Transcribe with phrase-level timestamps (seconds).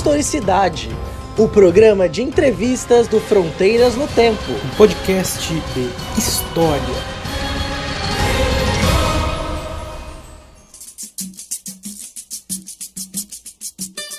[0.00, 0.88] Historicidade,
[1.38, 4.50] o programa de entrevistas do Fronteiras no Tempo.
[4.50, 6.80] Um podcast de história.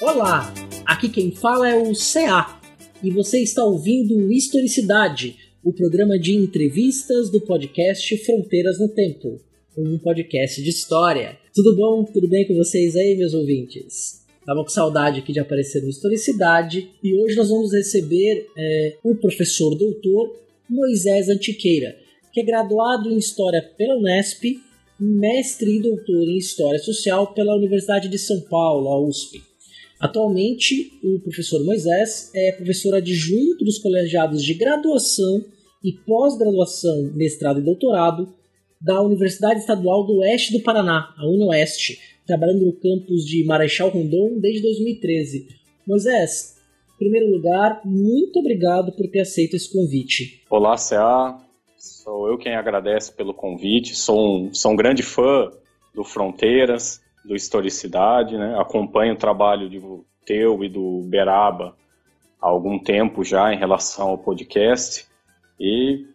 [0.03, 0.53] Olá,
[0.85, 2.61] aqui quem fala é o CA
[3.03, 9.41] e você está ouvindo Historicidade, o programa de entrevistas do podcast Fronteiras no Tempo,
[9.75, 11.39] um podcast de história.
[11.55, 12.05] Tudo bom?
[12.05, 14.20] Tudo bem com vocês aí, meus ouvintes?
[14.51, 19.15] Tava com saudade aqui de aparecer no Historicidade e hoje nós vamos receber é, o
[19.15, 20.35] professor doutor
[20.69, 21.95] Moisés Antiqueira,
[22.33, 24.59] que é graduado em História pela Unesp,
[24.99, 29.41] mestre e doutor em História Social pela Universidade de São Paulo, a USP.
[29.97, 35.45] Atualmente, o professor Moisés é professor adjunto dos colegiados de graduação
[35.81, 38.27] e pós-graduação, mestrado e doutorado
[38.81, 44.39] da Universidade Estadual do Oeste do Paraná, a UniOeste, trabalhando no campus de Marechal Rondon
[44.39, 45.49] desde 2013.
[45.85, 46.55] Moisés,
[46.95, 50.41] em primeiro lugar, muito obrigado por ter aceito esse convite.
[50.49, 51.37] Olá, CA.
[51.77, 53.95] Sou eu quem agradece pelo convite.
[53.95, 55.51] Sou um, sou um grande fã
[55.93, 58.55] do Fronteiras, do Historicidade, né?
[58.57, 59.81] Acompanho o trabalho de
[60.25, 61.75] teu e do Beraba
[62.41, 65.05] há algum tempo já em relação ao podcast
[65.59, 66.05] e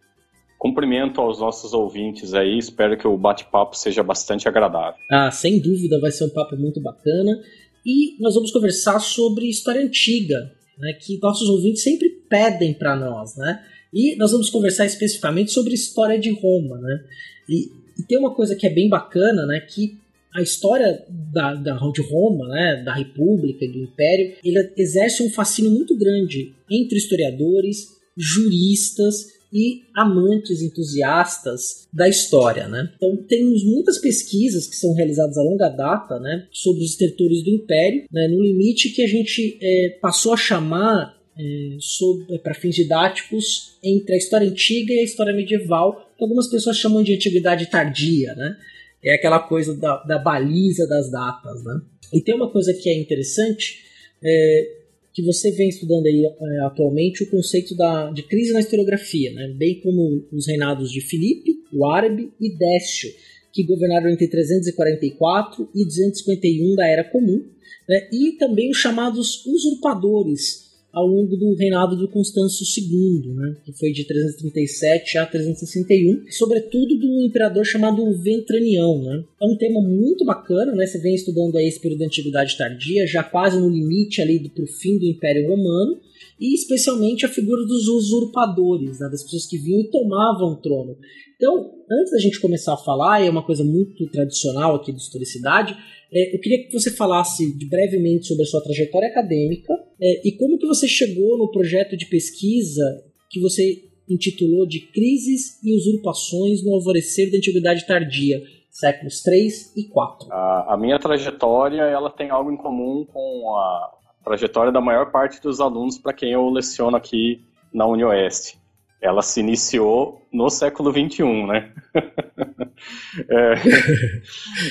[0.59, 4.99] Cumprimento aos nossos ouvintes aí, espero que o bate-papo seja bastante agradável.
[5.11, 7.39] Ah, sem dúvida, vai ser um papo muito bacana.
[7.85, 13.37] E nós vamos conversar sobre história antiga, né, que nossos ouvintes sempre pedem para nós,
[13.37, 13.63] né?
[13.93, 17.05] E nós vamos conversar especificamente sobre história de Roma, né?
[17.49, 19.61] E, e, tem uma coisa que é bem bacana, né?
[19.61, 19.99] Que
[20.35, 25.71] a história da, da, de Roma, né, da República, do Império, ele exerce um fascínio
[25.71, 32.93] muito grande entre historiadores, juristas e amantes entusiastas da história, né?
[32.97, 37.51] Então temos muitas pesquisas que são realizadas a longa data, né, sobre os territórios do
[37.51, 42.75] Império, né, no limite que a gente é, passou a chamar é, é para fins
[42.75, 47.67] didáticos entre a história antiga e a história medieval, que algumas pessoas chamam de antiguidade
[47.67, 48.57] tardia, né?
[49.05, 51.81] É aquela coisa da, da baliza das datas, né?
[52.13, 53.85] E tem uma coisa que é interessante,
[54.23, 54.76] é,
[55.17, 59.49] que você vem estudando aí é, atualmente o conceito da, de crise na historiografia, né?
[59.57, 63.11] bem como os reinados de Filipe, o Árabe e Décio,
[63.51, 67.43] que governaram entre 344 e 251 da Era Comum,
[67.89, 68.11] né?
[68.13, 70.66] e também os chamados usurpadores,
[70.97, 76.99] ao longo do reinado do Constâncio II, né, que foi de 337 a 361, sobretudo
[76.99, 79.03] do imperador chamado Ventranião.
[79.03, 79.23] Né.
[79.43, 83.07] É um tema muito bacana, né, você vem estudando aí esse período da Antiguidade Tardia,
[83.07, 86.01] já quase no limite ali do pro fim do Império Romano,
[86.41, 90.97] e especialmente a figura dos usurpadores, né, das pessoas que vinham e tomavam o trono.
[91.37, 95.03] Então, antes da gente começar a falar, e é uma coisa muito tradicional aqui de
[95.03, 95.77] historicidade,
[96.13, 100.67] eu queria que você falasse brevemente sobre a sua trajetória acadêmica é, e como que
[100.67, 107.31] você chegou no projeto de pesquisa que você intitulou de Crises e Usurpações no Alvorecer
[107.31, 108.41] da Antiguidade Tardia,
[108.71, 110.33] séculos 3 e 4.
[110.33, 113.93] A, a minha trajetória ela tem algo em comum com a
[114.25, 117.41] trajetória da maior parte dos alunos para quem eu leciono aqui
[117.73, 118.59] na UniOeste
[119.01, 121.73] ela se iniciou no século XXI, né?
[123.31, 123.55] é,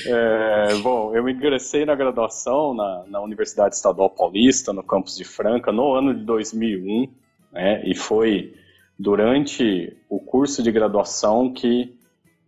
[0.72, 5.72] é, bom, eu ingressei na graduação na, na, Universidade Estadual Paulista, no campus de Franca,
[5.72, 7.08] no ano de 2001,
[7.52, 7.82] né?
[7.84, 8.54] E foi
[8.98, 11.94] durante o curso de graduação que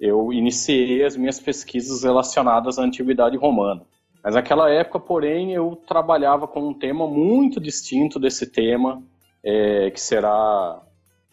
[0.01, 3.83] eu iniciei as minhas pesquisas relacionadas à antiguidade romana.
[4.23, 9.03] Mas naquela época, porém, eu trabalhava com um tema muito distinto desse tema,
[9.43, 10.83] é, que será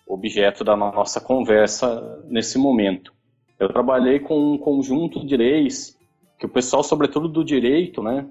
[0.08, 3.14] objeto da nossa conversa nesse momento.
[3.60, 5.98] Eu trabalhei com um conjunto de leis
[6.38, 8.28] que o pessoal, sobretudo do direito, né,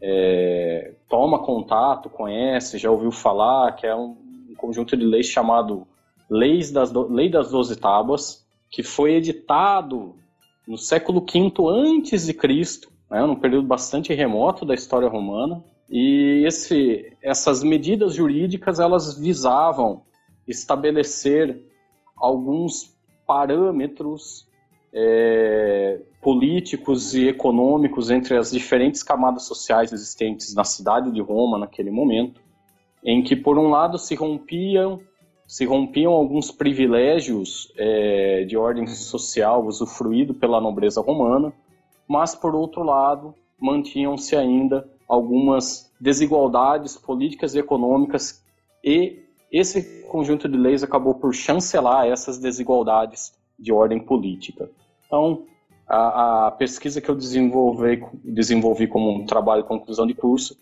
[0.00, 4.16] é, toma contato, conhece, já ouviu falar, que é um,
[4.50, 5.86] um conjunto de leis chamado
[6.30, 10.14] Leis das do, Lei das Doze Tábuas, que foi editado
[10.66, 15.62] no século V antes de Cristo, né, num período bastante remoto da história romana.
[15.90, 20.02] E esse, essas medidas jurídicas elas visavam
[20.50, 21.64] estabelecer
[22.16, 22.94] alguns
[23.26, 24.48] parâmetros
[24.92, 31.90] é, políticos e econômicos entre as diferentes camadas sociais existentes na cidade de Roma naquele
[31.90, 32.40] momento,
[33.04, 35.00] em que por um lado se rompiam
[35.46, 41.52] se rompiam alguns privilégios é, de ordem social usufruído pela nobreza romana,
[42.06, 48.44] mas por outro lado mantinham-se ainda algumas desigualdades políticas e econômicas
[48.84, 54.70] e esse conjunto de leis acabou por chancelar essas desigualdades de ordem política.
[55.06, 55.44] Então,
[55.88, 60.56] a, a pesquisa que eu desenvolvi, desenvolvi como um trabalho de conclusão de curso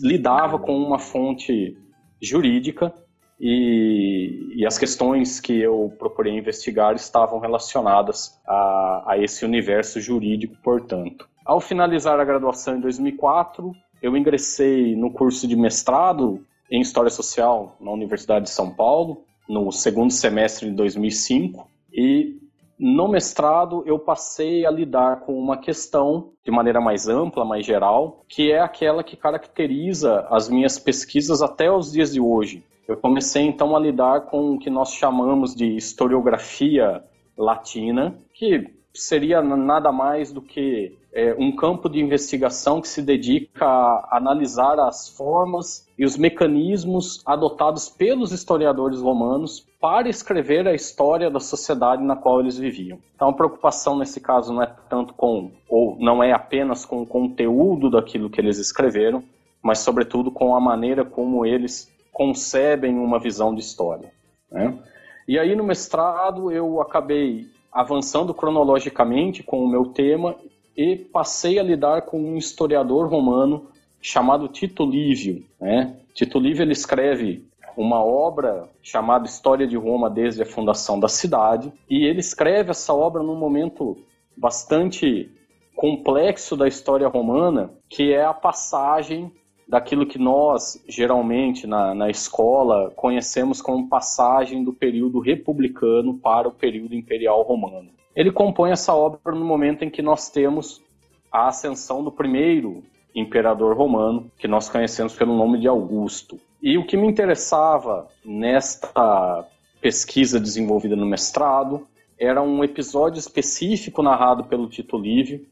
[0.00, 1.76] lidava com uma fonte
[2.22, 2.92] jurídica
[3.40, 10.56] e, e, as questões que eu procurei investigar estavam relacionadas a, a esse universo jurídico,
[10.62, 11.28] portanto.
[11.44, 17.76] Ao finalizar a graduação em 2004, eu ingressei no curso de mestrado em História Social
[17.80, 22.38] na Universidade de São Paulo, no segundo semestre de 2005, e
[22.78, 28.24] no mestrado eu passei a lidar com uma questão de maneira mais ampla, mais geral,
[28.28, 32.62] que é aquela que caracteriza as minhas pesquisas até os dias de hoje.
[32.86, 37.02] Eu comecei então a lidar com o que nós chamamos de historiografia
[37.36, 43.64] latina, que seria nada mais do que é, um campo de investigação que se dedica
[43.64, 51.30] a analisar as formas e os mecanismos adotados pelos historiadores romanos para escrever a história
[51.30, 52.98] da sociedade na qual eles viviam.
[53.14, 57.06] Então a preocupação nesse caso não é tanto com, ou não é apenas com o
[57.06, 59.22] conteúdo daquilo que eles escreveram,
[59.62, 64.12] mas sobretudo com a maneira como eles concebem uma visão de história.
[64.50, 64.78] Né?
[65.26, 70.34] E aí no mestrado eu acabei avançando cronologicamente com o meu tema
[70.78, 73.66] e passei a lidar com um historiador romano
[74.00, 75.44] chamado Tito Livio.
[75.60, 75.96] Né?
[76.14, 77.44] Tito Livio ele escreve
[77.76, 82.94] uma obra chamada História de Roma desde a fundação da cidade e ele escreve essa
[82.94, 83.98] obra num momento
[84.36, 85.28] bastante
[85.74, 89.32] complexo da história romana, que é a passagem
[89.66, 96.52] daquilo que nós, geralmente, na, na escola, conhecemos como passagem do período republicano para o
[96.52, 97.97] período imperial romano.
[98.18, 100.82] Ele compõe essa obra no momento em que nós temos
[101.30, 102.82] a ascensão do primeiro
[103.14, 106.36] imperador romano, que nós conhecemos pelo nome de Augusto.
[106.60, 109.46] E o que me interessava nesta
[109.80, 111.86] pesquisa desenvolvida no mestrado
[112.18, 115.46] era um episódio específico narrado pelo Tito Livio,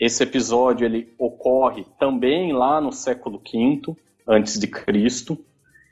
[0.00, 3.94] esse episódio ele ocorre também lá no século V
[4.26, 5.38] antes de Cristo,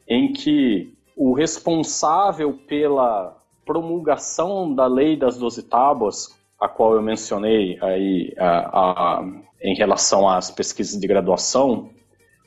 [0.09, 3.38] em que o responsável pela
[3.69, 9.25] promulgação da lei das doze tábuas, a qual eu mencionei aí a, a,
[9.63, 11.91] em relação às pesquisas de graduação,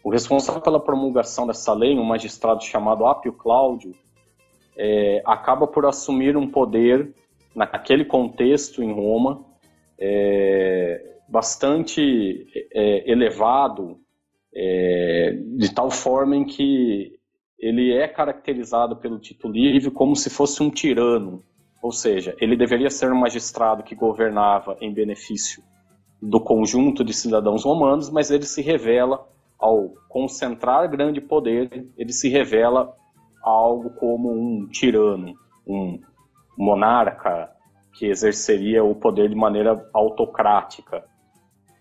[0.03, 3.93] o responsável pela promulgação dessa lei, um magistrado chamado Apio Cláudio,
[4.75, 7.13] é, acaba por assumir um poder
[7.53, 9.45] naquele contexto em Roma
[9.99, 13.99] é, bastante é, elevado,
[14.55, 17.20] é, de tal forma em que
[17.61, 21.43] ele é caracterizado pelo Tito Livre como se fosse um tirano,
[21.79, 25.63] ou seja, ele deveria ser um magistrado que governava em benefício
[26.19, 29.27] do conjunto de cidadãos romanos, mas ele se revela,
[29.59, 32.95] ao concentrar grande poder, ele se revela
[33.43, 35.35] algo como um tirano,
[35.65, 35.99] um
[36.57, 37.49] monarca
[37.93, 41.03] que exerceria o poder de maneira autocrática.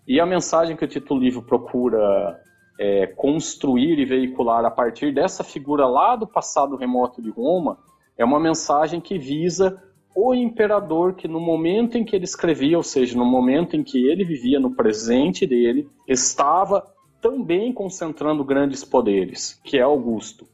[0.07, 2.40] E a mensagem que o Tito Livre procura
[2.81, 7.77] é, construir e veicular a partir dessa figura lá do passado remoto de Roma
[8.17, 9.79] é uma mensagem que visa
[10.15, 14.07] o imperador que no momento em que ele escrevia, ou seja, no momento em que
[14.09, 16.83] ele vivia no presente dele, estava
[17.21, 20.47] também concentrando grandes poderes, que é Augusto.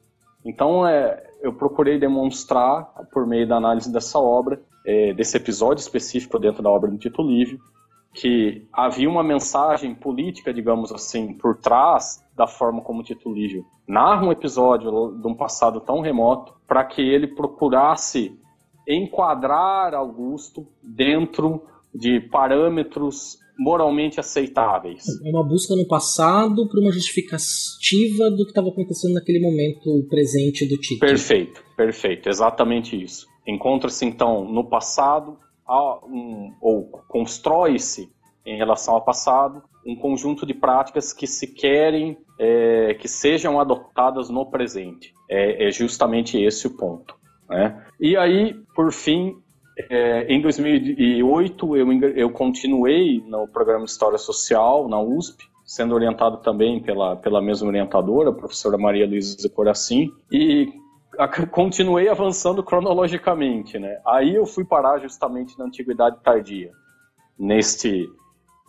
[0.44, 6.38] Então, é, eu procurei demonstrar, por meio da análise dessa obra, é, desse episódio específico
[6.38, 7.58] dentro da obra do Tito Livre,
[8.20, 14.26] que havia uma mensagem política, digamos assim, por trás da forma como Tito Livio narra
[14.26, 18.38] um episódio de um passado tão remoto, para que ele procurasse
[18.88, 21.62] enquadrar Augusto dentro
[21.94, 25.04] de parâmetros moralmente aceitáveis.
[25.26, 30.68] É uma busca no passado para uma justificativa do que estava acontecendo naquele momento presente
[30.68, 31.00] do Tito.
[31.00, 33.26] Perfeito, perfeito, exatamente isso.
[33.48, 35.38] Encontra-se então no passado
[35.70, 38.12] um, ou constrói-se
[38.46, 44.30] em relação ao passado um conjunto de práticas que se querem é, que sejam adotadas
[44.30, 45.14] no presente.
[45.30, 47.16] É, é justamente esse o ponto.
[47.50, 47.86] Né?
[48.00, 49.38] E aí, por fim,
[49.90, 56.38] é, em 2008 eu, eu continuei no programa de História Social na USP, sendo orientado
[56.38, 60.72] também pela, pela mesma orientadora, a professora Maria Luísa Coracim, e
[61.52, 64.00] continuei avançando cronologicamente, né?
[64.06, 66.72] Aí eu fui parar justamente na Antiguidade Tardia,
[67.38, 68.08] neste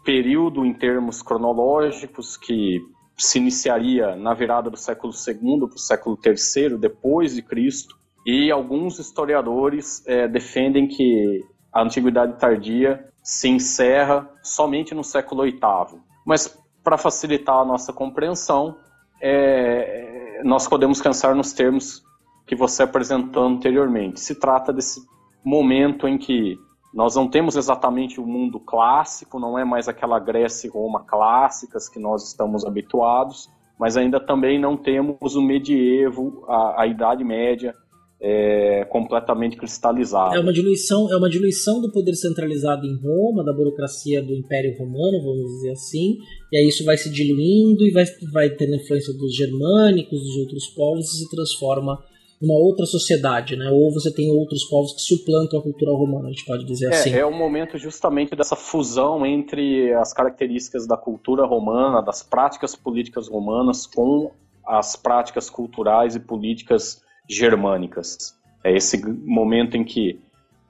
[0.04, 2.80] período em termos cronológicos que
[3.16, 8.50] se iniciaria na virada do século II para o século III depois de Cristo, e
[8.50, 16.00] alguns historiadores é, defendem que a Antiguidade Tardia se encerra somente no século VIII.
[16.26, 18.76] Mas para facilitar a nossa compreensão,
[19.20, 22.02] é, nós podemos pensar nos termos
[22.48, 24.18] que você apresentou anteriormente.
[24.18, 25.02] Se trata desse
[25.44, 26.56] momento em que
[26.94, 31.88] nós não temos exatamente o mundo clássico, não é mais aquela Grécia e Roma clássicas
[31.88, 37.74] que nós estamos habituados, mas ainda também não temos o medievo, a, a Idade Média,
[38.20, 40.34] é, completamente cristalizada.
[40.34, 44.76] É uma diluição, é uma diluição do poder centralizado em Roma, da burocracia do Império
[44.76, 46.16] Romano, vamos dizer assim,
[46.50, 50.66] e aí isso vai se diluindo e vai, vai tendo influência dos germânicos, dos outros
[50.68, 51.98] povos e se transforma
[52.40, 53.68] numa outra sociedade, né?
[53.70, 56.88] Ou você tem outros povos que suplantam a cultura romana, a gente pode dizer é,
[56.94, 57.10] assim.
[57.12, 63.28] É o momento justamente dessa fusão entre as características da cultura romana, das práticas políticas
[63.28, 64.30] romanas com
[64.66, 68.36] as práticas culturais e políticas germânicas.
[68.62, 70.20] É esse momento em que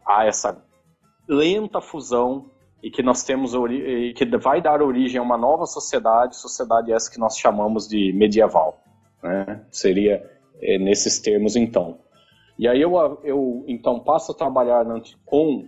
[0.07, 0.63] há essa
[1.29, 2.47] lenta fusão
[2.83, 7.11] e que nós temos e que vai dar origem a uma nova sociedade, sociedade essa
[7.11, 8.81] que nós chamamos de medieval.
[9.23, 9.65] Né?
[9.71, 11.99] Seria é, nesses termos então.
[12.59, 14.85] E aí eu, eu então passo a trabalhar
[15.25, 15.67] com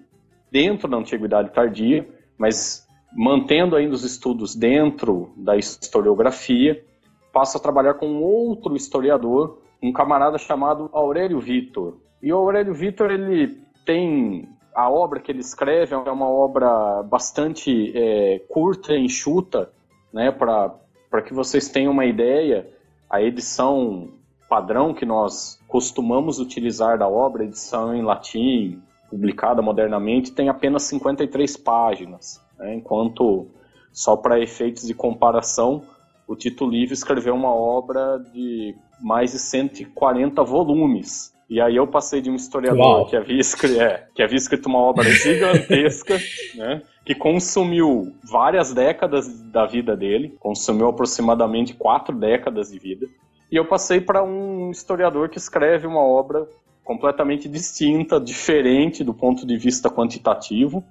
[0.51, 6.85] dentro da antiguidade tardia, mas mantendo ainda os estudos dentro da historiografia,
[7.33, 11.97] passo a trabalhar com outro historiador um camarada chamado Aurélio Vitor.
[12.23, 17.93] E o Aurélio Vitor, ele tem a obra que ele escreve é uma obra bastante
[17.97, 19.71] é, curta enxuta,
[20.13, 22.69] né, para que vocês tenham uma ideia,
[23.09, 24.11] a edição
[24.51, 31.57] padrão que nós costumamos utilizar da obra, edição em latim, publicada modernamente, tem apenas 53
[31.59, 33.47] páginas, né, enquanto,
[33.93, 35.83] só para efeitos de comparação,
[36.27, 41.33] o Tito Livre escreveu uma obra de mais de 140 volumes.
[41.49, 44.79] E aí eu passei de um historiador que havia, escrito, é, que havia escrito uma
[44.79, 46.19] obra gigantesca,
[46.57, 53.07] né, que consumiu várias décadas da vida dele, consumiu aproximadamente quatro décadas de vida,
[53.51, 56.47] e eu passei para um historiador que escreve uma obra
[56.85, 60.85] completamente distinta, diferente do ponto de vista quantitativo,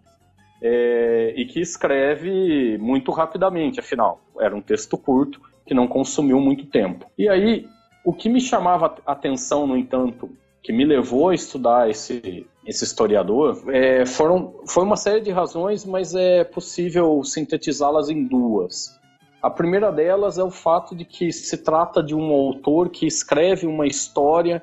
[0.62, 6.66] é, e que escreve muito rapidamente, afinal, era um texto curto que não consumiu muito
[6.66, 7.06] tempo.
[7.18, 7.68] E aí,
[8.04, 10.30] o que me chamava a atenção, no entanto,
[10.62, 15.86] que me levou a estudar esse, esse historiador, é, foram, foi uma série de razões,
[15.86, 18.99] mas é possível sintetizá-las em duas.
[19.42, 23.66] A primeira delas é o fato de que se trata de um autor que escreve
[23.66, 24.62] uma história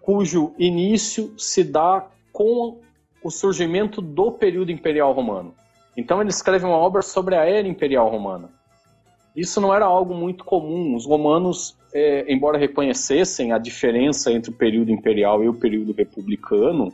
[0.00, 2.80] cujo início se dá com
[3.22, 5.54] o surgimento do período imperial romano.
[5.96, 8.50] Então ele escreve uma obra sobre a era imperial romana.
[9.34, 10.94] Isso não era algo muito comum.
[10.94, 16.92] Os romanos, é, embora reconhecessem a diferença entre o período imperial e o período republicano,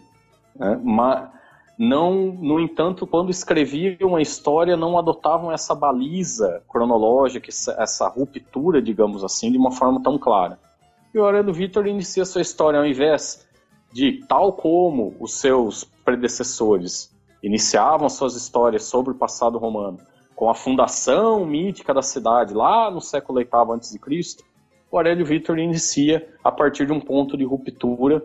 [0.56, 1.28] né, mas
[1.84, 9.24] não, no entanto, quando escreviam uma história, não adotavam essa baliza cronológica, essa, ruptura, digamos
[9.24, 10.60] assim, de uma forma tão clara.
[11.12, 13.44] E o Aurélio Vitor inicia sua história ao invés
[13.92, 17.12] de, tal como os seus predecessores
[17.42, 19.98] iniciavam suas histórias sobre o passado romano,
[20.36, 23.98] com a fundação mítica da cidade lá no século VIII a.C.,
[24.88, 28.22] o Aurélio Victor inicia a partir de um ponto de ruptura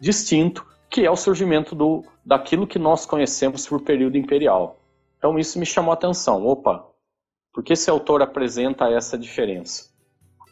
[0.00, 4.78] distinto, que é o surgimento do, daquilo que nós conhecemos por período imperial.
[5.18, 6.46] Então isso me chamou a atenção.
[6.46, 6.86] Opa,
[7.52, 9.90] por que esse autor apresenta essa diferença?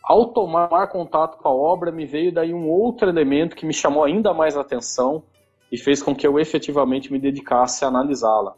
[0.03, 4.03] Ao tomar contato com a obra, me veio daí um outro elemento que me chamou
[4.03, 5.23] ainda mais a atenção
[5.71, 8.57] e fez com que eu efetivamente me dedicasse a analisá-la.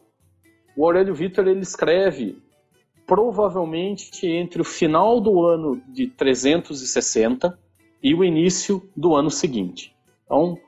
[0.75, 2.43] O Aurélio Vitor ele escreve
[3.07, 7.59] provavelmente entre o final do ano de 360
[8.03, 9.95] e o início do ano seguinte.
[10.25, 10.59] Então,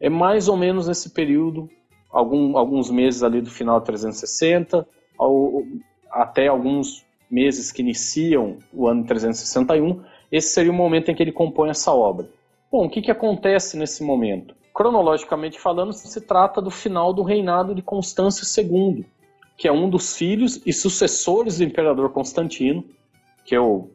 [0.00, 1.68] é mais ou menos nesse período,
[2.10, 4.86] algum, alguns meses ali do final de 360,
[5.18, 5.62] ao,
[6.10, 10.02] até alguns meses que iniciam o ano de 361,
[10.32, 12.28] esse seria o momento em que ele compõe essa obra.
[12.70, 14.54] Bom, o que, que acontece nesse momento?
[14.80, 19.04] cronologicamente falando, se trata do final do reinado de Constâncio II,
[19.56, 22.82] que é um dos filhos e sucessores do imperador Constantino,
[23.44, 23.90] que eu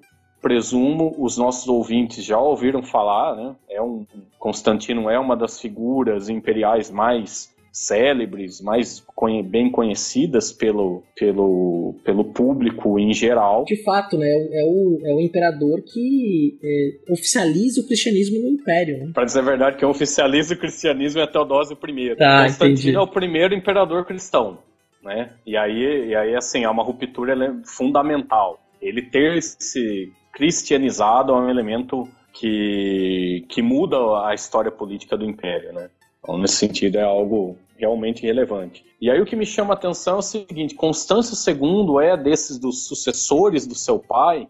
[0.46, 3.56] presumo os nossos ouvintes já ouviram falar, né?
[3.68, 4.06] É um
[4.38, 9.04] Constantino é uma das figuras imperiais mais célebres, mais
[9.44, 13.66] bem conhecidas pelo, pelo, pelo público em geral.
[13.66, 14.30] De fato, né?
[14.30, 19.00] É o, é o imperador que é, oficializa o cristianismo no império.
[19.00, 19.12] Né?
[19.16, 22.16] Para dizer a verdade, quem oficializa o cristianismo é Teodósio I.
[22.16, 22.96] Tá, Constantino entendi.
[22.96, 24.60] é o primeiro imperador cristão.
[25.04, 25.32] Né?
[25.44, 28.60] E aí, e aí assim, é uma ruptura é fundamental.
[28.80, 35.72] Ele ter se cristianizado é um elemento que, que muda a história política do império,
[35.72, 35.90] né?
[36.20, 38.86] Então, nesse sentido, é algo realmente relevante.
[39.00, 42.60] E aí o que me chama a atenção é o seguinte: Constâncio II é desses
[42.60, 44.50] dos sucessores do seu pai,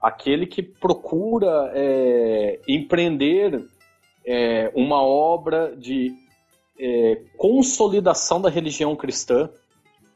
[0.00, 3.66] aquele que procura é, empreender
[4.24, 6.14] é, uma obra de
[6.78, 9.50] é, consolidação da religião cristã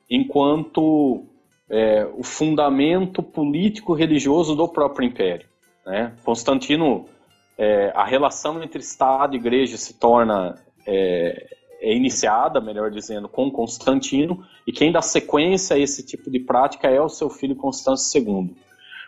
[0.08, 1.24] enquanto
[1.72, 5.48] é, o fundamento político-religioso do próprio império.
[5.86, 6.12] Né?
[6.22, 7.06] Constantino,
[7.56, 11.46] é, a relação entre Estado e Igreja se torna é,
[11.80, 16.88] é iniciada, melhor dizendo, com Constantino, e quem dá sequência a esse tipo de prática
[16.88, 18.54] é o seu filho Constâncio II.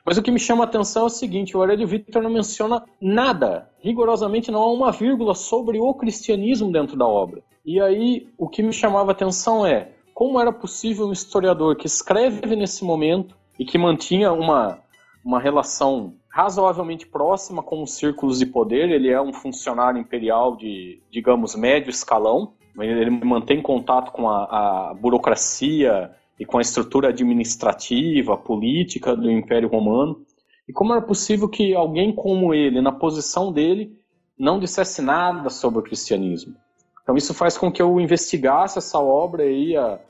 [0.04, 2.83] Mas o que me chama a atenção é o seguinte: o Aurélio Victor não menciona
[3.00, 7.42] nada, rigorosamente não há uma vírgula sobre o cristianismo dentro da obra.
[7.64, 11.88] E aí o que me chamava a atenção é como era possível um historiador que
[11.88, 14.78] escreve nesse momento e que mantinha uma,
[15.25, 18.90] uma relação razoavelmente próxima com os círculos de poder.
[18.90, 22.54] Ele é um funcionário imperial de, digamos, médio escalão.
[22.78, 29.68] Ele mantém contato com a, a burocracia e com a estrutura administrativa, política do Império
[29.68, 30.25] Romano.
[30.68, 33.92] E como era possível que alguém como ele, na posição dele,
[34.38, 36.56] não dissesse nada sobre o cristianismo?
[37.04, 40.00] Então isso faz com que eu investigasse essa obra e a,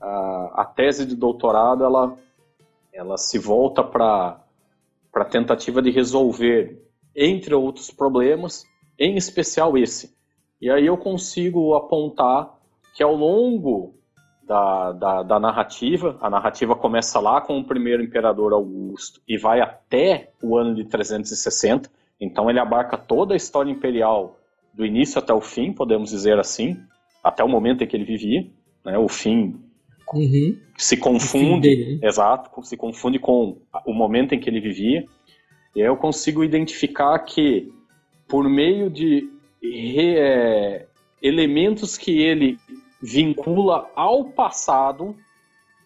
[0.00, 2.16] a, a tese de doutorado ela,
[2.92, 4.44] ela se volta para
[5.14, 6.84] a tentativa de resolver,
[7.16, 8.64] entre outros problemas,
[8.98, 10.12] em especial esse.
[10.60, 12.58] E aí eu consigo apontar
[12.94, 13.94] que ao longo
[14.50, 16.18] da, da, da, narrativa.
[16.20, 20.84] A narrativa começa lá com o primeiro imperador Augusto e vai até o ano de
[20.86, 21.88] 360.
[22.20, 24.39] Então ele abarca toda a história imperial
[24.72, 26.76] do início até o fim, podemos dizer assim,
[27.22, 28.46] até o momento em que ele vivia.
[28.84, 28.98] Né?
[28.98, 29.60] O fim
[30.12, 30.56] uhum.
[30.76, 32.08] se confunde, dele, né?
[32.08, 35.04] exato, se confunde com o momento em que ele vivia.
[35.74, 37.72] E aí eu consigo identificar que
[38.28, 39.28] por meio de
[39.62, 40.86] re, é,
[41.22, 42.58] elementos que ele
[43.02, 45.16] vincula ao passado,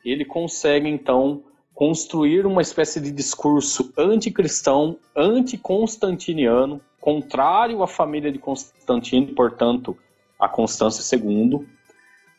[0.05, 1.43] ele consegue então
[1.75, 9.94] construir uma espécie de discurso anticristão, anticonstantiniano, contrário à família de Constantino, portanto,
[10.40, 11.68] a Constância II,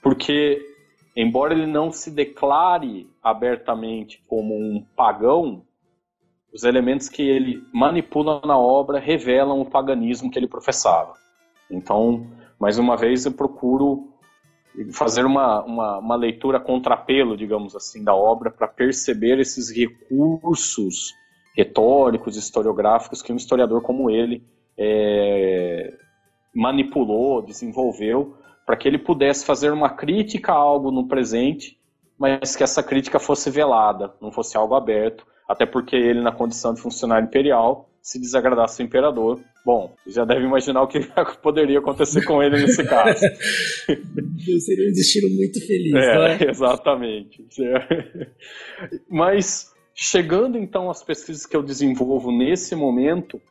[0.02, 0.60] porque
[1.16, 5.62] embora ele não se declare abertamente como um pagão,
[6.52, 11.14] os elementos que ele manipula na obra revelam o paganismo que ele professava.
[11.70, 12.26] Então,
[12.60, 14.10] mais uma vez, eu procuro
[14.94, 21.14] fazer uma, uma, uma leitura contrapelo, digamos assim, da obra para perceber esses recursos
[21.56, 24.44] retóricos, historiográficos que um historiador como ele
[24.78, 25.94] é,
[26.54, 31.78] manipulou, desenvolveu, para que ele pudesse fazer uma crítica a algo no presente,
[32.18, 36.74] mas que essa crítica fosse velada, não fosse algo aberto, até porque ele, na condição
[36.74, 41.00] de funcionário imperial, se desagradasse o imperador, bom, já deve imaginar o que
[41.42, 43.20] poderia acontecer com ele nesse caso.
[44.60, 46.38] Seria um destino muito feliz, é, não é?
[46.50, 47.46] Exatamente.
[49.10, 53.42] Mas, chegando então às pesquisas que eu desenvolvo nesse momento,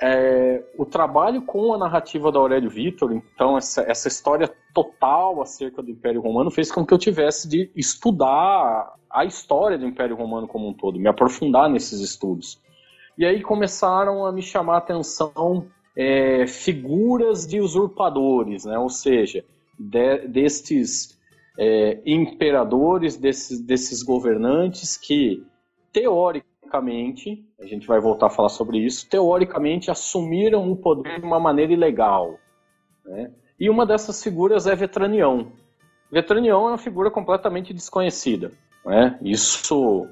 [0.00, 5.82] é, o trabalho com a narrativa da Aurélio Vitor, então essa, essa história total acerca
[5.82, 10.48] do Império Romano, fez com que eu tivesse de estudar a história do Império Romano
[10.48, 12.60] como um todo, me aprofundar nesses estudos.
[13.18, 15.66] E aí começaram a me chamar a atenção
[15.96, 18.78] é, figuras de usurpadores, né?
[18.78, 19.44] ou seja,
[19.78, 21.18] de, destes
[21.58, 25.44] é, imperadores, desses, desses governantes que,
[25.92, 31.38] teoricamente, a gente vai voltar a falar sobre isso, teoricamente assumiram o poder de uma
[31.38, 32.38] maneira ilegal.
[33.04, 33.32] Né?
[33.58, 35.52] E uma dessas figuras é Vetranião.
[36.10, 38.50] Vetranião é uma figura completamente desconhecida.
[38.84, 39.18] Né?
[39.22, 40.06] Isso,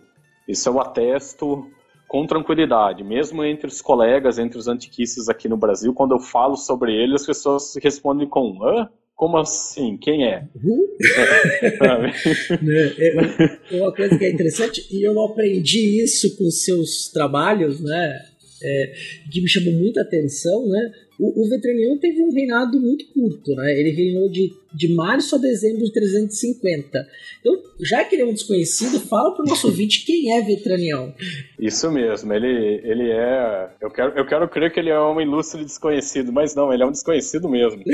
[0.47, 1.67] isso eu atesto
[2.07, 6.57] com tranquilidade, mesmo entre os colegas, entre os antiquistas aqui no Brasil, quando eu falo
[6.57, 8.91] sobre ele, as pessoas respondem com hã?
[9.21, 9.99] Como assim?
[9.99, 10.49] Quem é?
[10.57, 10.89] Uhum.
[12.63, 18.19] Né, é, uma coisa que é interessante, e eu aprendi isso com seus trabalhos, né?
[18.63, 18.93] É,
[19.31, 20.93] que me chamou muita atenção, né?
[21.21, 23.79] O, o Vetranião teve um reinado muito curto, né?
[23.79, 27.07] Ele reinou de, de março a dezembro de 350.
[27.41, 31.13] Então, já que ele é um desconhecido, fala para o nosso ouvinte quem é Vetranião.
[31.59, 33.69] Isso mesmo, ele, ele é.
[33.83, 36.87] Eu quero, eu quero crer que ele é um ilustre desconhecido, mas não, ele é
[36.87, 37.83] um desconhecido mesmo.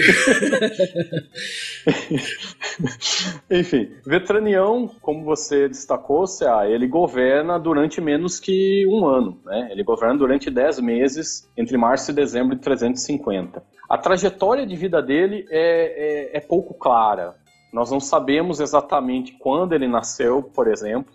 [3.51, 9.69] Enfim, Vetranião, como você destacou, Cea, ele governa durante menos que um ano, né?
[9.73, 13.16] Ele governa durante 10 meses, entre março e dezembro de 350.
[13.17, 13.63] 50.
[13.89, 17.37] A trajetória de vida dele é, é, é pouco clara.
[17.73, 21.13] Nós não sabemos exatamente quando ele nasceu, por exemplo.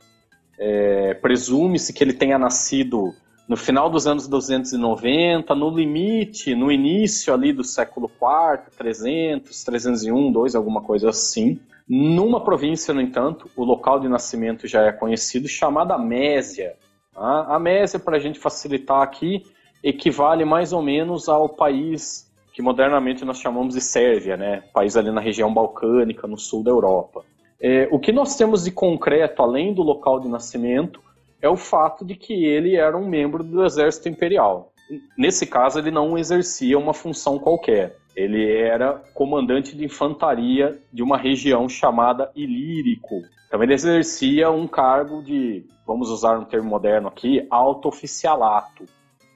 [0.60, 3.14] É, Presume-se que ele tenha nascido
[3.48, 10.32] no final dos anos 290, no limite, no início ali do século IV, 300, 301,
[10.32, 11.60] 2, alguma coisa assim.
[11.86, 16.76] Numa província, no entanto, o local de nascimento já é conhecido, chamada Mésia.
[17.14, 17.48] Tá?
[17.50, 19.44] A Mésia, para a gente facilitar aqui,
[19.84, 24.64] equivale mais ou menos ao país que modernamente nós chamamos de Sérvia, né?
[24.74, 27.24] País ali na região balcânica, no sul da Europa.
[27.60, 31.00] É, o que nós temos de concreto, além do local de nascimento,
[31.42, 34.72] é o fato de que ele era um membro do exército imperial.
[35.18, 37.96] Nesse caso, ele não exercia uma função qualquer.
[38.16, 43.22] Ele era comandante de infantaria de uma região chamada Ilírico.
[43.48, 48.86] Então ele exercia um cargo de, vamos usar um termo moderno aqui, alto oficialato,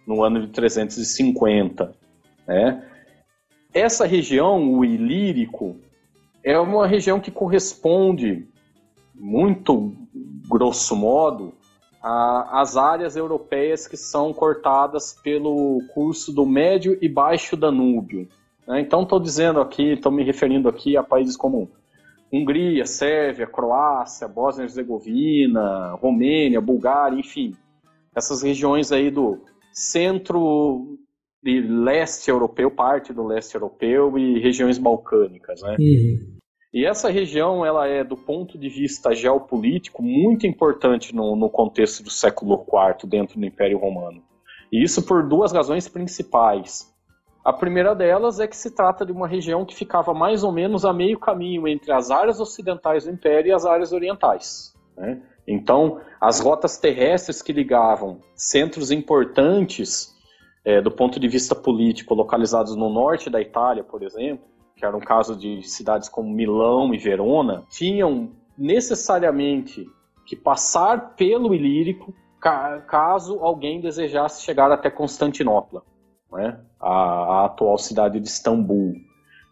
[0.06, 1.96] no ano de 350.
[2.48, 2.84] Né?
[3.74, 5.78] Essa região, o Ilírico,
[6.44, 8.48] é uma região que corresponde,
[9.13, 9.94] muito
[10.48, 11.54] grosso modo,
[12.02, 18.28] às áreas europeias que são cortadas pelo curso do Médio e Baixo Danúbio.
[18.68, 18.80] Né?
[18.80, 21.72] Então, estou dizendo aqui, estou me referindo aqui a países como
[22.32, 27.56] Hungria, Sérvia, Croácia, Bósnia e Herzegovina, Romênia, Bulgária, enfim.
[28.15, 29.39] Essas regiões aí do
[29.76, 30.98] centro
[31.44, 35.76] e leste europeu, parte do leste europeu e regiões balcânicas, né?
[35.80, 36.36] Uhum.
[36.74, 42.04] E essa região, ela é, do ponto de vista geopolítico, muito importante no, no contexto
[42.04, 44.22] do século IV dentro do Império Romano.
[44.72, 46.94] E isso por duas razões principais.
[47.46, 50.84] A primeira delas é que se trata de uma região que ficava mais ou menos
[50.84, 54.74] a meio caminho entre as áreas ocidentais do Império e as áreas orientais.
[54.98, 55.22] Né?
[55.48, 60.14] Então, as rotas terrestres que ligavam centros importantes
[60.64, 64.98] é, do ponto de vista político localizados no norte da Itália, por exemplo, que era
[64.98, 69.86] um caso de cidades como Milão e Verona, tinham necessariamente
[70.26, 72.14] que passar pelo Ilírico
[72.88, 75.82] caso alguém desejasse chegar até Constantinopla
[76.32, 78.94] né, a, a atual cidade de Istambul.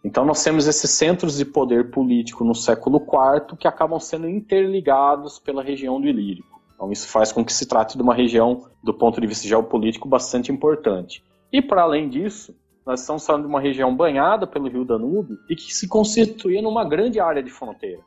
[0.03, 5.39] Então nós temos esses centros de poder político no século IV que acabam sendo interligados
[5.39, 6.61] pela região do Ilírico.
[6.75, 10.07] Então isso faz com que se trate de uma região, do ponto de vista geopolítico,
[10.07, 11.23] bastante importante.
[11.51, 12.53] E para além disso,
[12.85, 16.83] nós estamos falando de uma região banhada pelo rio Danúbio e que se constituía numa
[16.83, 18.01] grande área de fronteira.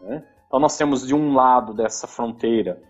[0.00, 0.24] Né?
[0.46, 2.80] Então nós temos de um lado dessa fronteira,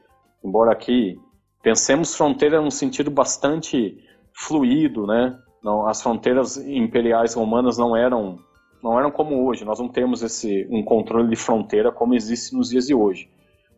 [0.45, 1.19] embora aqui
[1.63, 3.99] pensemos fronteira num sentido bastante
[4.33, 5.37] fluido, né?
[5.67, 8.39] Não, as fronteiras imperiais romanas não eram
[8.81, 9.65] não eram como hoje.
[9.65, 13.29] Nós não temos esse um controle de fronteira como existe nos dias de hoje.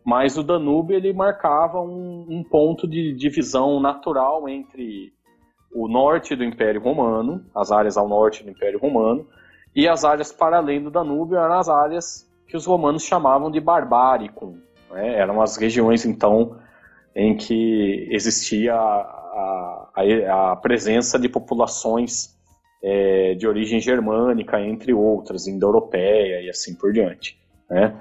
[0.05, 5.11] Mas o Danúbio ele marcava um, um ponto de divisão natural entre
[5.73, 9.25] o norte do Império Romano, as áreas ao norte do Império Romano,
[9.75, 13.59] e as áreas para além do Danúbio eram as áreas que os romanos chamavam de
[13.59, 14.59] Barbaricum.
[14.91, 15.15] Né?
[15.15, 16.55] Eram as regiões, então,
[17.15, 22.37] em que existia a, a, a presença de populações
[22.81, 27.37] é, de origem germânica, entre outras, indo-europeia e assim por diante.
[27.69, 27.95] Né?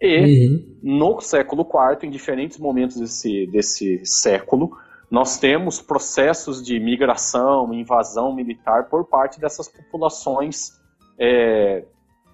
[0.00, 0.78] E uhum.
[0.82, 4.76] no século IV, em diferentes momentos desse, desse século,
[5.10, 10.72] nós temos processos de migração, invasão militar por parte dessas populações
[11.18, 11.84] é,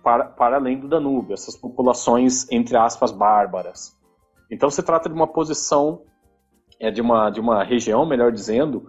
[0.03, 3.95] para, para além do Danúbio, essas populações, entre aspas, bárbaras.
[4.51, 6.03] Então se trata de uma posição
[6.81, 8.89] é de uma, de uma região, melhor dizendo,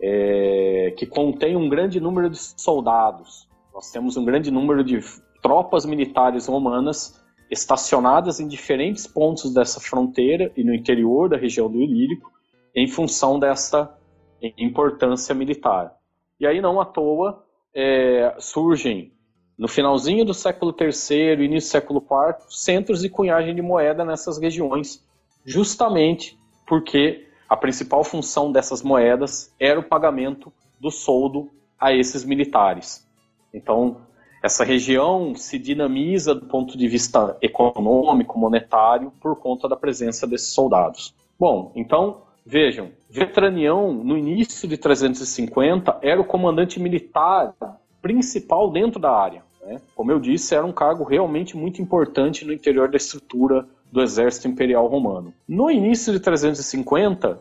[0.00, 3.48] é, que contém um grande número de soldados.
[3.72, 4.98] Nós temos um grande número de
[5.40, 11.80] tropas militares romanas estacionadas em diferentes pontos dessa fronteira e no interior da região do
[11.80, 12.30] Ilírico,
[12.74, 13.96] em função dessa
[14.58, 15.94] importância militar.
[16.38, 19.12] E aí, não à toa, é, surgem,
[19.56, 24.38] no finalzinho do século III, início do século IV, centros de cunhagem de moeda nessas
[24.38, 25.04] regiões,
[25.44, 33.06] justamente porque a principal função dessas moedas era o pagamento do soldo a esses militares.
[33.52, 33.96] Então,
[34.42, 40.52] essa região se dinamiza do ponto de vista econômico, monetário, por conta da presença desses
[40.52, 41.14] soldados.
[41.38, 47.54] Bom, então, vejam, Vetranião, no início de 350, era o comandante militar
[48.02, 49.42] principal dentro da área.
[49.64, 49.80] Né?
[49.94, 54.48] Como eu disse, era um cargo realmente muito importante no interior da estrutura do exército
[54.48, 55.32] imperial romano.
[55.46, 57.40] No início de 350,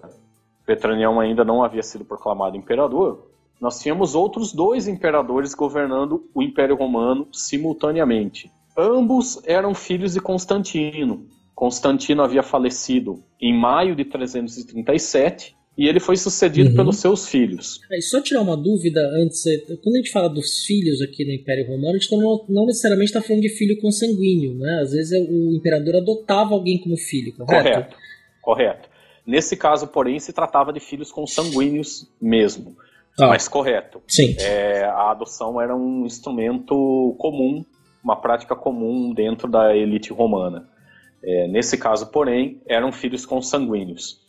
[0.66, 3.28] Petranião ainda não havia sido proclamado imperador,
[3.60, 8.52] nós tínhamos outros dois imperadores governando o Império Romano simultaneamente.
[8.78, 11.26] Ambos eram filhos de Constantino.
[11.56, 16.76] Constantino havia falecido em maio de 337 e ele foi sucedido uhum.
[16.76, 17.80] pelos seus filhos.
[17.92, 21.32] É, só tirar uma dúvida antes, é, quando a gente fala dos filhos aqui no
[21.32, 24.80] Império Romano, a gente não, não necessariamente está falando de filho consanguíneo, né?
[24.82, 27.63] Às vezes é, o imperador adotava alguém como filho, correto?
[27.63, 27.96] Correto,
[28.42, 28.90] correto.
[29.26, 32.76] Nesse caso, porém, se tratava de filhos consanguíneos mesmo.
[33.20, 34.02] Ah, mas correto.
[34.08, 34.36] Sim.
[34.40, 37.66] É, a adoção era um instrumento comum,
[38.04, 40.68] uma prática comum dentro da elite romana.
[41.24, 44.26] É, nesse caso, porém, eram filhos consanguíneos.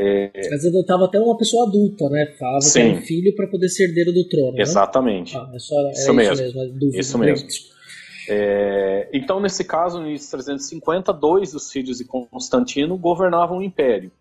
[0.00, 0.30] É...
[0.48, 2.32] Mas adotava até uma pessoa adulta, né?
[2.38, 2.72] Falava Sim.
[2.72, 4.52] que era um filho para poder ser herdeiro do trono.
[4.52, 4.62] Né?
[4.62, 5.36] Exatamente.
[5.36, 6.34] Ah, é é isso, mesmo.
[6.34, 6.78] Isso mesmo.
[6.78, 7.48] Dúvida, isso mesmo.
[8.30, 13.62] É, então, nesse caso, no início de 350, dois dos filhos de Constantino governavam o
[13.62, 14.12] império.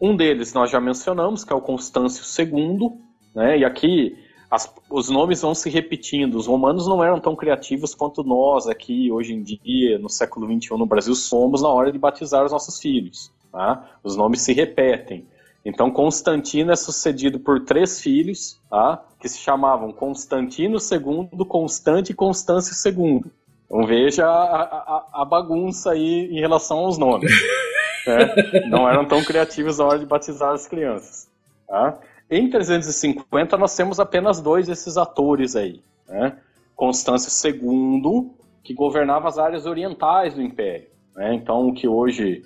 [0.00, 2.90] Um deles nós já mencionamos, que é o Constâncio II,
[3.32, 3.58] né?
[3.58, 4.16] E aqui
[4.50, 6.34] as, os nomes vão se repetindo.
[6.34, 10.76] Os romanos não eram tão criativos quanto nós aqui, hoje em dia, no século XXI,
[10.76, 13.30] no Brasil, somos na hora de batizar os nossos filhos.
[13.52, 13.90] Tá?
[14.02, 15.26] Os nomes se repetem.
[15.64, 19.02] Então, Constantino é sucedido por três filhos, tá?
[19.18, 23.24] que se chamavam Constantino II, Constante e Constâncio II.
[23.66, 27.30] Então, veja a, a, a bagunça aí em relação aos nomes.
[28.06, 28.34] né?
[28.68, 31.28] Não eram tão criativos na hora de batizar as crianças.
[31.68, 31.98] Tá?
[32.30, 36.36] Em 350 nós temos apenas dois desses atores aí, né?
[36.76, 38.30] Constâncio II,
[38.62, 41.34] que governava as áreas orientais do Império, né?
[41.34, 42.42] Então o que hoje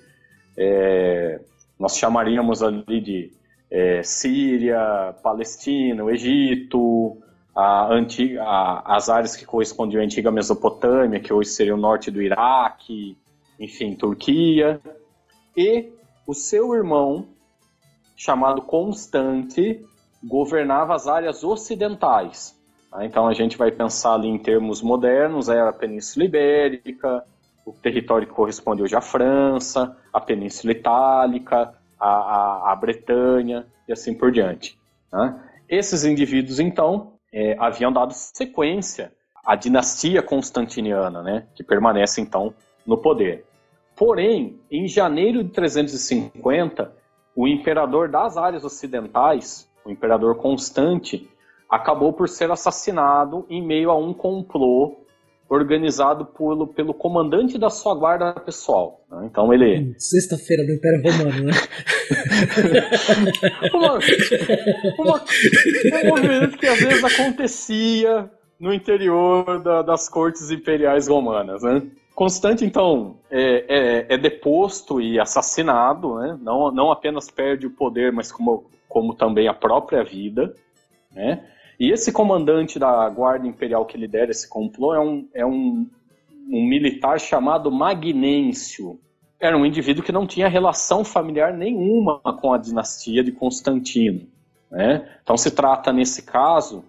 [0.57, 1.39] é,
[1.79, 3.31] nós chamaríamos ali de
[3.69, 7.17] é, Síria, Palestina, Egito,
[7.55, 12.11] a antiga, a, as áreas que correspondiam à antiga Mesopotâmia, que hoje seria o norte
[12.11, 13.17] do Iraque,
[13.59, 14.79] enfim, Turquia,
[15.55, 15.89] e
[16.27, 17.27] o seu irmão
[18.15, 19.85] chamado Constante
[20.23, 22.59] governava as áreas ocidentais.
[22.89, 23.05] Tá?
[23.05, 27.23] Então a gente vai pensar ali em termos modernos, era a Península Ibérica,
[27.65, 33.91] o território que corresponde hoje à França, a Península Itálica, a, a, a Bretanha e
[33.91, 34.77] assim por diante.
[35.09, 35.43] Tá?
[35.67, 39.11] Esses indivíduos, então, é, haviam dado sequência
[39.43, 42.53] à dinastia constantiniana, né, que permanece, então,
[42.85, 43.45] no poder.
[43.95, 46.91] Porém, em janeiro de 350,
[47.35, 51.29] o imperador das áreas ocidentais, o imperador Constante,
[51.69, 55.04] acabou por ser assassinado em meio a um complô
[55.49, 59.05] organizado pelo, pelo comandante da sua guarda pessoal.
[59.09, 59.27] Né?
[59.29, 59.79] Então ele.
[59.79, 61.53] Hum, sexta-feira do Império Romano, né?
[63.73, 63.99] uma,
[64.99, 65.23] uma,
[66.03, 68.29] um movimento que às vezes acontecia
[68.59, 71.83] no interior da, das cortes imperiais romanas, né?
[72.15, 76.39] Constante, então, é, é, é, deposto e assassinado, né?
[76.41, 80.55] não, não apenas perde o poder, mas como, como também a própria vida.
[81.11, 81.43] Né?
[81.79, 85.87] E esse comandante da Guarda Imperial que lidera esse complô é um, é um,
[86.49, 88.99] um militar chamado Magnêncio.
[89.39, 94.27] Era um indivíduo que não tinha relação familiar nenhuma com a dinastia de Constantino.
[94.71, 95.07] Né?
[95.21, 96.83] Então se trata, nesse caso,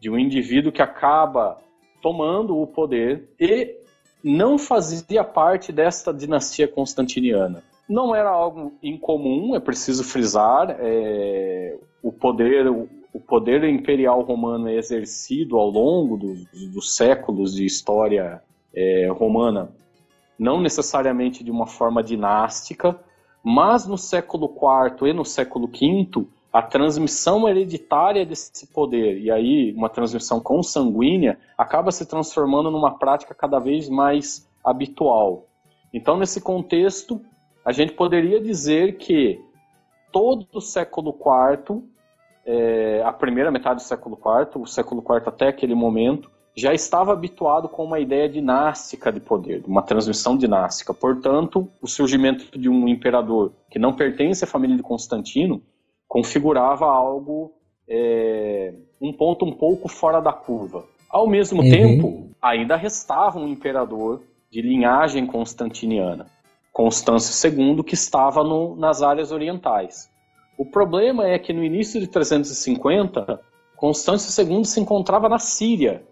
[0.00, 1.58] de um indivíduo que acaba
[2.02, 3.74] tomando o poder e
[4.22, 7.62] não fazia parte desta dinastia constantiniana.
[7.88, 10.76] Não era algo incomum, é preciso frisar.
[10.80, 12.66] É, o poder
[13.16, 18.42] o poder imperial romano é exercido ao longo dos, dos séculos de história
[18.74, 19.70] é, romana,
[20.38, 23.00] não necessariamente de uma forma dinástica,
[23.42, 29.72] mas no século IV e no século V a transmissão hereditária desse poder, e aí
[29.72, 35.46] uma transmissão consanguínea, acaba se transformando numa prática cada vez mais habitual.
[35.90, 37.20] Então, nesse contexto,
[37.64, 39.40] a gente poderia dizer que
[40.12, 41.82] todo o século IV,
[42.46, 47.12] é, a primeira metade do século IV, o século IV até aquele momento, já estava
[47.12, 50.94] habituado com uma ideia dinástica de poder, uma transmissão dinástica.
[50.94, 55.60] Portanto, o surgimento de um imperador que não pertence à família de Constantino
[56.08, 57.52] configurava algo,
[57.86, 60.84] é, um ponto um pouco fora da curva.
[61.10, 61.70] Ao mesmo uhum.
[61.70, 66.26] tempo, ainda restava um imperador de linhagem constantiniana,
[66.72, 70.08] Constâncio II, que estava no, nas áreas orientais.
[70.58, 73.40] O problema é que no início de 350,
[73.76, 76.02] Constâncio II se encontrava na Síria,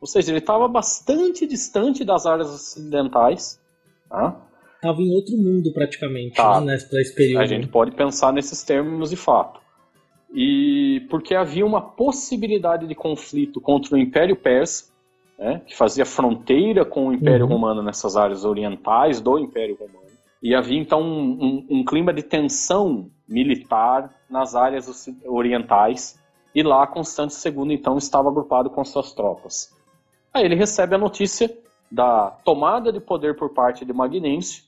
[0.00, 3.58] ou seja, ele estava bastante distante das áreas ocidentais.
[4.08, 4.44] Tá?
[4.84, 6.60] estava em outro mundo praticamente tá.
[6.60, 7.40] né, nesse período.
[7.40, 9.60] A gente pode pensar nesses termos de fato.
[10.32, 14.92] E porque havia uma possibilidade de conflito contra o Império Persa,
[15.38, 17.52] né, que fazia fronteira com o Império uhum.
[17.52, 20.04] Romano nessas áreas orientais do Império Romano.
[20.42, 26.18] E havia então um, um, um clima de tensão militar nas áreas orientais.
[26.54, 29.74] E lá Constante II então estava agrupado com suas tropas.
[30.32, 31.50] Aí ele recebe a notícia
[31.90, 34.64] da tomada de poder por parte de Magnêncio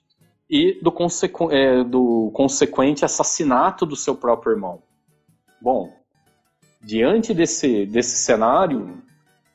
[0.48, 4.82] e do, consequ é, do consequente assassinato do seu próprio irmão.
[5.60, 5.92] Bom,
[6.80, 9.02] diante desse, desse cenário,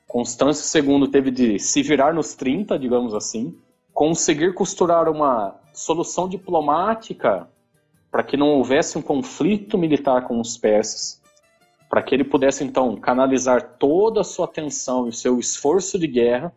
[0.08, 3.58] Constâncio II teve de se virar nos 30, digamos assim,
[3.94, 7.48] conseguir costurar uma solução diplomática
[8.12, 11.22] para que não houvesse um conflito militar com os persas,
[11.90, 16.54] para que ele pudesse então canalizar toda a sua atenção e seu esforço de guerra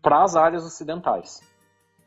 [0.00, 1.40] para as áreas ocidentais.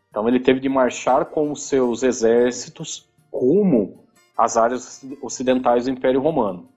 [0.09, 4.05] Então ele teve de marchar com os seus exércitos rumo
[4.37, 6.69] às áreas ocidentais do Império Romano.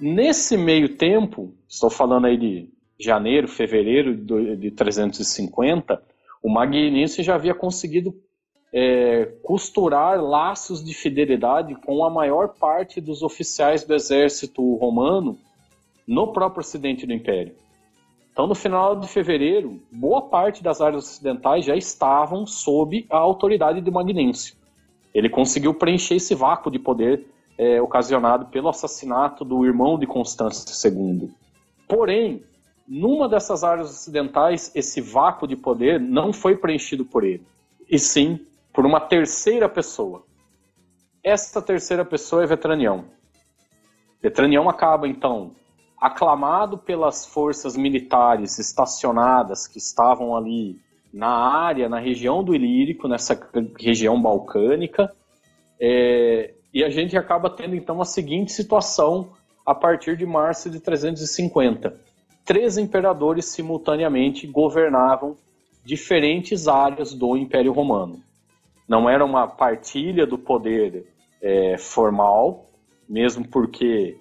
[0.00, 4.16] Nesse meio tempo, estou falando aí de janeiro, fevereiro
[4.56, 6.02] de 350,
[6.42, 8.14] o Magnense já havia conseguido
[8.72, 15.36] é, costurar laços de fidelidade com a maior parte dos oficiais do exército romano
[16.06, 17.54] no próprio ocidente do Império.
[18.32, 23.80] Então, no final de fevereiro, boa parte das áreas ocidentais já estavam sob a autoridade
[23.80, 24.54] de Magnêncio.
[25.12, 27.26] Ele conseguiu preencher esse vácuo de poder
[27.58, 31.30] é, ocasionado pelo assassinato do irmão de Constâncio II.
[31.88, 32.42] Porém,
[32.86, 37.42] numa dessas áreas ocidentais, esse vácuo de poder não foi preenchido por ele,
[37.90, 38.40] e sim
[38.72, 40.24] por uma terceira pessoa.
[41.22, 43.04] Essa terceira pessoa é Vetranião.
[44.22, 45.52] Vetranião acaba, então,
[46.00, 50.80] aclamado pelas forças militares estacionadas que estavam ali
[51.12, 53.38] na área, na região do Ilírico, nessa
[53.78, 55.12] região balcânica,
[55.80, 59.30] é, e a gente acaba tendo então a seguinte situação
[59.66, 61.98] a partir de março de 350.
[62.44, 65.36] Três imperadores simultaneamente governavam
[65.84, 68.22] diferentes áreas do Império Romano.
[68.90, 71.06] Não era uma partilha do poder
[71.40, 72.66] é, formal,
[73.08, 74.18] mesmo porque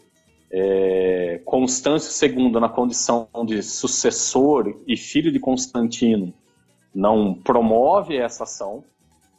[0.51, 6.31] é, Constâncio II, na condição de sucessor e filho de Constantino,
[6.93, 8.83] não promove essa ação,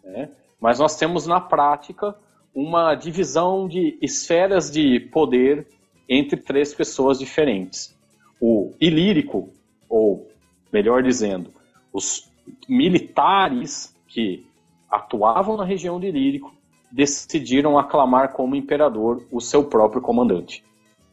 [0.02, 0.30] né?
[0.60, 2.12] mas nós temos na prática
[2.52, 5.64] uma divisão de esferas de poder
[6.08, 7.96] entre três pessoas diferentes.
[8.40, 9.48] O ilírico,
[9.88, 10.28] ou
[10.72, 11.52] melhor dizendo,
[11.92, 12.28] os
[12.68, 14.49] militares que
[14.90, 16.54] atuavam na região de Ilírico
[16.92, 20.64] decidiram aclamar como imperador o seu próprio comandante.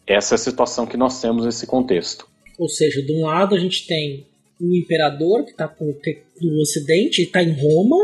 [0.08, 2.28] Essa é a situação que nós temos nesse contexto.
[2.58, 4.26] Ou seja, de um lado a gente tem
[4.60, 5.72] um imperador que está
[6.42, 7.98] no Ocidente, está em Roma,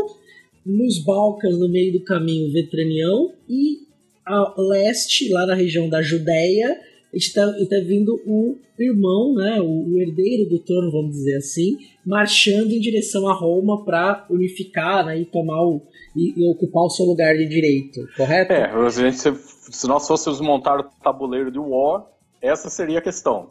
[0.64, 3.80] nos Balcãs, no meio do caminho, Vetranião, e
[4.24, 6.80] a leste, lá na região da Judéia,
[7.14, 12.72] está tá vindo o irmão, né, o, o, herdeiro do trono, vamos dizer assim, marchando
[12.72, 15.80] em direção a Roma para unificar né, e tomar o,
[16.16, 18.52] e, e, ocupar o seu lugar de direito, correto?
[18.52, 22.06] É, gente, se nós fôssemos montar o tabuleiro de War,
[22.42, 23.50] essa seria a questão.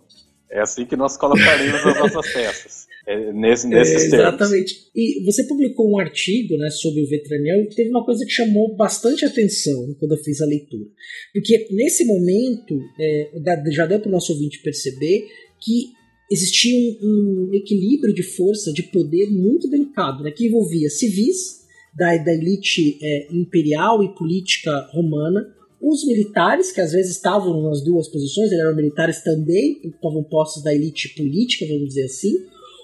[0.54, 2.88] É assim que nós colocaríamos as nossas peças.
[3.08, 4.76] É, nesse, nesses é, Exatamente.
[4.76, 4.92] Termos.
[4.96, 8.76] E você publicou um artigo né, sobre o Vetraniel e teve uma coisa que chamou
[8.76, 10.86] bastante atenção né, quando eu fiz a leitura.
[11.34, 13.32] Porque nesse momento, é,
[13.72, 15.28] já deu para o nosso ouvinte perceber
[15.60, 15.92] que
[16.32, 21.64] existia um, um, equilíbrio de força, de poder muito delicado, né, que envolvia civis
[21.98, 25.44] da, da elite é, imperial e política romana,
[25.84, 30.74] os militares, que às vezes estavam nas duas posições, eram militares também, estavam postos da
[30.74, 32.34] elite política, vamos dizer assim,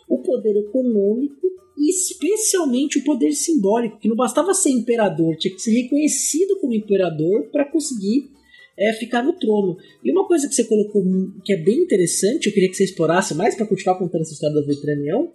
[0.10, 5.62] o poder econômico e especialmente o poder simbólico, que não bastava ser imperador, tinha que
[5.62, 8.30] ser reconhecido como imperador para conseguir
[8.78, 9.78] é, ficar no trono.
[10.04, 11.02] E uma coisa que você colocou
[11.46, 14.60] que é bem interessante, eu queria que você explorasse mais para continuar contando essa história
[14.60, 15.32] da Vetranião,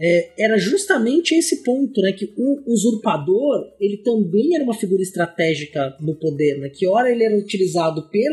[0.00, 5.96] é, era justamente esse ponto, né, que o usurpador ele também era uma figura estratégica
[6.00, 8.30] no poder, né, que ora ele era utilizado per,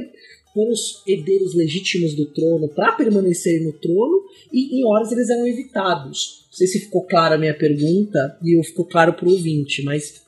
[0.53, 4.23] pelos herdeiros legítimos do trono para permanecerem no trono
[4.53, 6.45] e em horas eles eram evitados.
[6.47, 10.23] Não sei se ficou clara a minha pergunta e ficou claro para o ouvinte, mas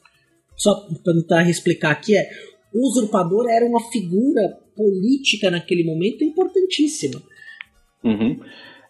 [0.55, 2.29] só para tentar explicar aqui é
[2.73, 7.21] o usurpador era uma figura política naquele momento importantíssima.
[8.03, 8.39] Uhum.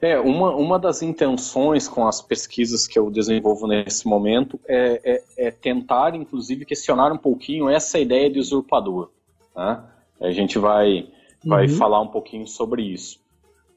[0.02, 5.48] É, uma, uma das intenções com as pesquisas que eu desenvolvo nesse momento é, é,
[5.48, 9.10] é tentar, inclusive, questionar um pouquinho essa ideia de usurpador.
[9.56, 9.84] Né?
[10.22, 11.08] A gente vai,
[11.44, 11.76] vai uhum.
[11.76, 13.20] falar um pouquinho sobre isso.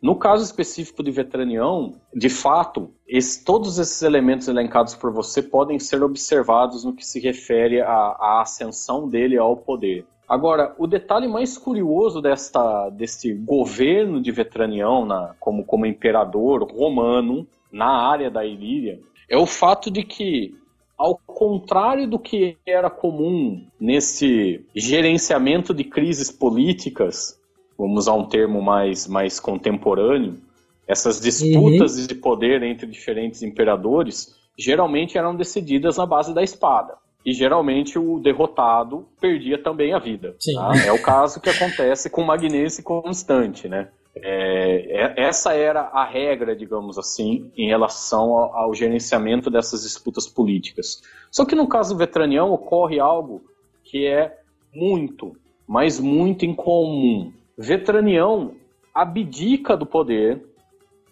[0.02, 5.78] No caso específico de Vetranião, de fato, esse, todos esses elementos elencados por você podem
[5.78, 10.06] ser observados no que se refere à, à ascensão dele ao poder.
[10.30, 17.44] Agora, o detalhe mais curioso desta, deste governo de Vetranião, na, como, como imperador romano
[17.72, 20.54] na área da Ilíria, é o fato de que,
[20.96, 27.36] ao contrário do que era comum nesse gerenciamento de crises políticas,
[27.76, 30.38] vamos usar um termo mais, mais contemporâneo,
[30.86, 32.06] essas disputas uhum.
[32.06, 38.18] de poder entre diferentes imperadores geralmente eram decididas na base da espada e geralmente o
[38.18, 40.36] derrotado perdia também a vida.
[40.54, 40.72] Tá?
[40.86, 43.88] É o caso que acontece com Magnense Constante, né?
[44.16, 50.26] É, é, essa era a regra, digamos assim, em relação ao, ao, gerenciamento dessas disputas
[50.26, 51.00] políticas.
[51.30, 53.42] Só que no caso vetraniano ocorre algo
[53.84, 54.36] que é
[54.74, 57.32] muito, mas muito incomum.
[57.56, 58.54] Vetranião
[58.92, 60.44] abdica do poder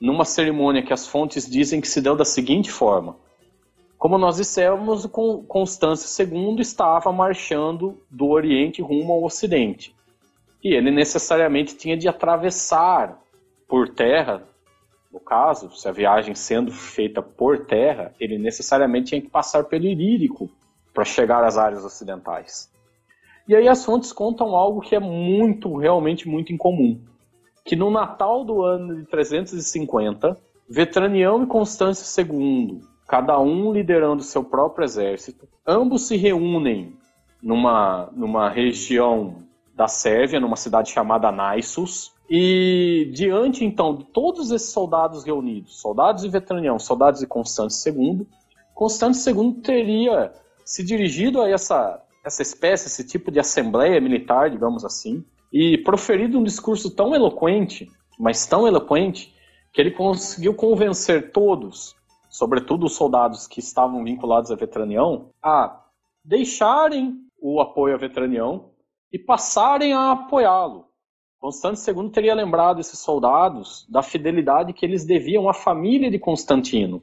[0.01, 3.17] numa cerimônia que as fontes dizem que se deu da seguinte forma:
[3.99, 5.07] como nós dissemos,
[5.49, 9.93] Constâncio II estava marchando do Oriente rumo ao Ocidente.
[10.63, 13.19] E ele necessariamente tinha de atravessar
[13.67, 14.45] por terra,
[15.13, 19.87] no caso, se a viagem sendo feita por terra, ele necessariamente tinha que passar pelo
[19.87, 20.49] Irírico
[20.95, 22.71] para chegar às áreas ocidentais.
[23.49, 27.01] E aí as fontes contam algo que é muito, realmente muito incomum.
[27.65, 30.39] Que no Natal do ano de 350,
[30.69, 36.95] Vetranião e Constâncio II, cada um liderando seu próprio exército, ambos se reúnem
[37.43, 39.37] numa, numa região
[39.75, 46.23] da Sérvia, numa cidade chamada Naissus, e diante então de todos esses soldados reunidos, soldados
[46.23, 48.27] de Vetranião, soldados de Constâncio II,
[48.75, 50.31] Constâncio II teria
[50.63, 56.39] se dirigido a essa essa espécie, esse tipo de assembleia militar, digamos assim, e proferido
[56.39, 59.35] um discurso tão eloquente, mas tão eloquente,
[59.73, 61.97] que ele conseguiu convencer todos,
[62.29, 65.85] sobretudo os soldados que estavam vinculados à Vetranião, a
[66.25, 68.71] deixarem o apoio à Vetranião
[69.13, 70.87] e passarem a apoiá-lo.
[71.39, 77.03] Constantino II teria lembrado esses soldados da fidelidade que eles deviam à família de Constantino.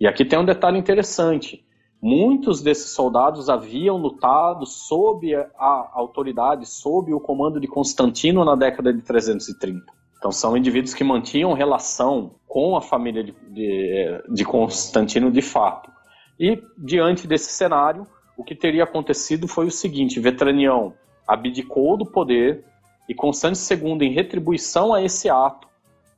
[0.00, 1.64] E aqui tem um detalhe interessante.
[2.00, 8.92] Muitos desses soldados haviam lutado sob a autoridade, sob o comando de Constantino na década
[8.92, 9.84] de 330.
[10.26, 15.88] Então são indivíduos que mantinham relação com a família de, de, de Constantino de fato.
[16.36, 18.04] E diante desse cenário,
[18.36, 20.94] o que teria acontecido foi o seguinte: Vetranião
[21.28, 22.64] abdicou do poder
[23.08, 25.68] e Constantino II, em retribuição a esse ato,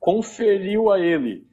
[0.00, 1.46] conferiu a ele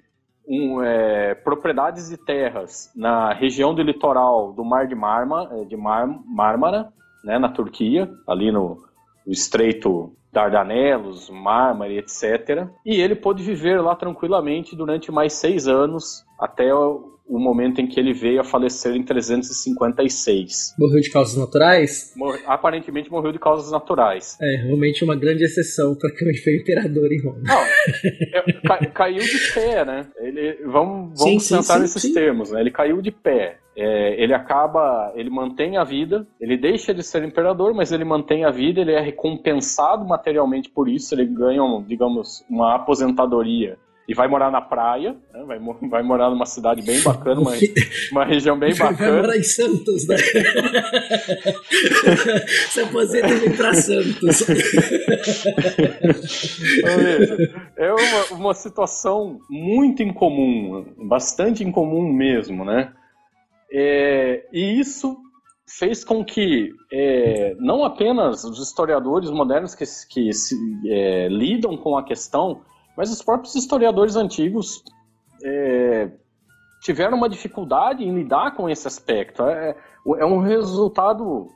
[0.47, 5.75] um, é, propriedades de terras na região do litoral do Mar de, Marma, é, de
[5.75, 6.87] Mar, Mármara,
[7.21, 8.81] né, na Turquia, ali no,
[9.25, 12.67] no Estreito Dardanelos, Mármara, etc.
[12.85, 17.99] E ele pôde viver lá tranquilamente durante mais seis anos, até o momento em que
[17.99, 20.75] ele veio a falecer em 356.
[20.77, 22.13] Morreu de causas naturais?
[22.15, 24.37] Mor aparentemente morreu de causas naturais.
[24.41, 27.41] É, realmente uma grande exceção para quem foi imperador em Roma.
[27.43, 30.07] Não, é, ca caiu de pé, né?
[30.17, 32.13] Ele, vamos vamos sim, pensar sim, nesses sim.
[32.13, 32.61] termos, né?
[32.61, 33.59] Ele caiu de pé.
[33.77, 38.45] É, ele acaba, ele mantém a vida, ele deixa de ser imperador, mas ele mantém
[38.45, 43.77] a vida, ele é recompensado materialmente por isso, ele ganha, digamos, uma aposentadoria
[44.07, 45.43] e vai morar na praia, né?
[45.45, 47.51] vai, vai morar numa cidade bem bacana, uma,
[48.11, 49.11] uma região bem bacana.
[49.11, 50.15] Vai morar em Santos, né?
[52.69, 54.45] Se aposenta e vem pra Santos.
[57.77, 62.93] é uma, uma situação muito incomum, bastante incomum mesmo, né?
[63.71, 65.17] É, e isso
[65.67, 70.55] fez com que é, não apenas os historiadores modernos que, que se,
[70.87, 72.61] é, lidam com a questão
[72.97, 74.83] mas os próprios historiadores antigos
[75.43, 76.09] é,
[76.81, 79.43] tiveram uma dificuldade em lidar com esse aspecto.
[79.43, 79.75] É,
[80.17, 81.49] é um resultado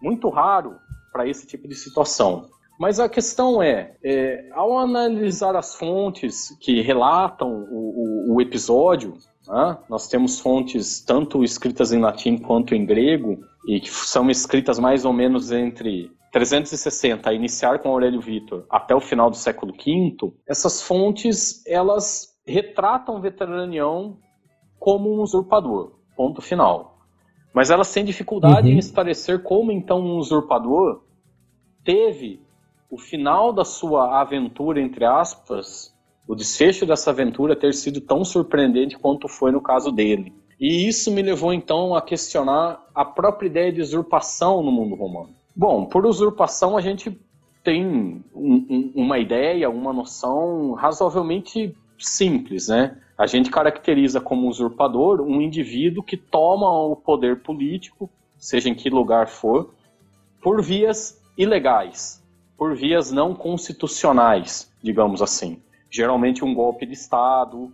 [0.00, 0.76] muito raro
[1.12, 2.46] para esse tipo de situação.
[2.78, 9.14] Mas a questão é, é, ao analisar as fontes que relatam o, o, o episódio,
[9.48, 14.78] né, nós temos fontes tanto escritas em latim quanto em grego, e que são escritas
[14.78, 19.72] mais ou menos entre 360, a iniciar com Aurélio Vitor, até o final do século
[19.72, 24.18] V, essas fontes elas retratam Veteranião
[24.78, 26.98] como um usurpador, ponto final.
[27.52, 28.74] Mas elas têm dificuldade uhum.
[28.74, 31.02] em esclarecer como então um usurpador
[31.84, 32.40] teve
[32.90, 35.94] o final da sua aventura, entre aspas,
[36.28, 40.30] o desfecho dessa aventura ter sido tão surpreendente quanto foi no caso dele.
[40.60, 45.30] E isso me levou então a questionar a própria ideia de usurpação no mundo romano.
[45.56, 47.18] Bom, por usurpação a gente
[47.64, 52.98] tem um, um, uma ideia, uma noção razoavelmente simples, né?
[53.16, 58.90] A gente caracteriza como usurpador um indivíduo que toma o poder político, seja em que
[58.90, 59.74] lugar for,
[60.42, 62.22] por vias ilegais,
[62.56, 65.60] por vias não constitucionais, digamos assim.
[65.90, 67.72] Geralmente um golpe de Estado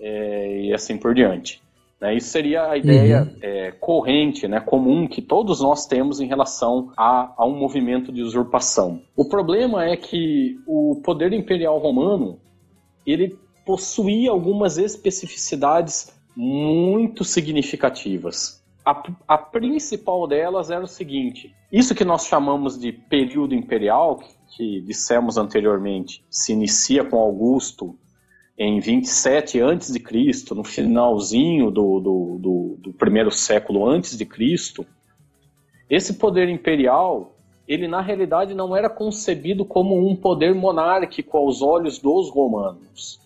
[0.00, 1.62] é, e assim por diante.
[2.00, 2.14] Né?
[2.16, 3.38] Isso seria a ideia uhum.
[3.40, 8.22] é, corrente, né, comum que todos nós temos em relação a, a um movimento de
[8.22, 9.00] usurpação.
[9.16, 12.38] O problema é que o poder imperial romano
[13.06, 18.62] ele possuía algumas especificidades muito significativas.
[18.84, 24.33] A, a, principal delas era o seguinte: isso que nós chamamos de período imperial, que,
[24.56, 27.96] que dissemos anteriormente, se inicia com Augusto
[28.56, 34.24] em 27 antes de Cristo, no finalzinho do, do, do, do, primeiro século antes de
[34.24, 34.86] Cristo,
[35.90, 37.34] esse poder imperial,
[37.66, 43.20] ele na realidade não era concebido como um poder monárquico aos olhos dos romanos.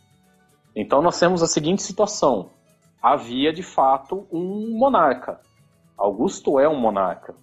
[0.75, 2.51] Então nós temos a seguinte situação:
[3.03, 5.41] havia de fato um monarca.
[5.97, 7.35] Augusto é um monarca.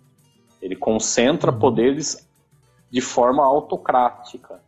[0.61, 1.59] Ele concentra uhum.
[1.59, 2.24] poderes
[2.95, 4.61] de forma autocrática.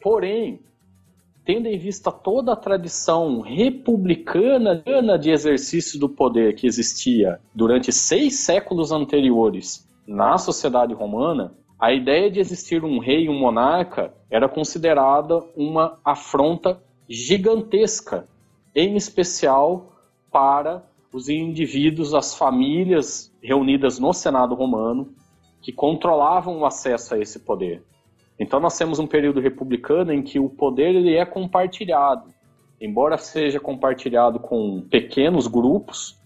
[0.00, 0.60] Porém,
[1.44, 4.80] tendo em vista toda a tradição republicana
[5.20, 12.30] de exercício do poder que existia durante seis séculos anteriores na sociedade romana, a ideia
[12.30, 18.28] de existir um rei e um monarca era considerada uma afronta gigantesca,
[18.72, 19.96] em especial
[20.30, 25.12] para os indivíduos, as famílias reunidas no Senado romano,
[25.62, 27.82] que controlavam o acesso a esse poder.
[28.38, 32.28] Então nós temos um período republicano em que o poder ele é compartilhado.
[32.80, 36.18] Embora seja compartilhado com pequenos grupos,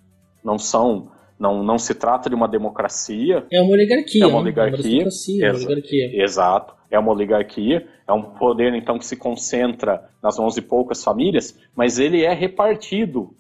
[0.43, 3.47] não são não, não se trata de uma democracia.
[3.53, 4.25] É uma oligarquia.
[4.25, 5.05] É uma oligarquia.
[5.05, 5.51] Né?
[5.51, 6.25] Uma, oligarquia.
[6.25, 6.75] Exato.
[6.91, 7.87] É uma oligarquia.
[8.09, 12.33] É um poder, então, que se concentra nas mãos de poucas famílias, mas ele é
[12.33, 13.35] repartido.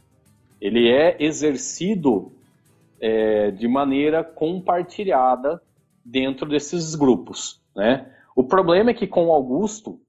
[0.60, 2.32] Ele é exercido
[3.00, 5.62] é, de maneira compartilhada
[6.06, 7.60] dentro desses grupos.
[7.74, 8.10] Né?
[8.34, 10.00] O problema é que com Augusto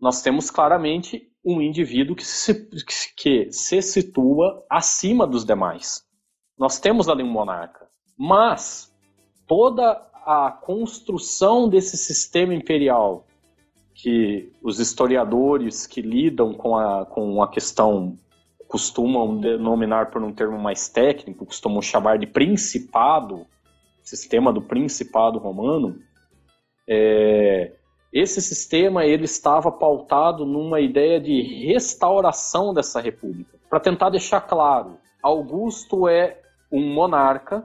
[0.00, 2.68] nós temos claramente um indivíduo que se,
[3.16, 6.02] que se situa acima dos demais.
[6.58, 7.86] Nós temos ali um monarca,
[8.16, 8.92] mas
[9.46, 9.92] toda
[10.24, 13.26] a construção desse sistema imperial
[13.94, 18.16] que os historiadores que lidam com a, com a questão
[18.66, 23.46] costumam denominar por um termo mais técnico, costumam chamar de principado,
[24.02, 25.98] sistema do principado romano,
[26.88, 27.72] é,
[28.12, 33.58] esse sistema ele estava pautado numa ideia de restauração dessa república.
[33.70, 36.38] Para tentar deixar claro, Augusto é
[36.70, 37.64] um monarca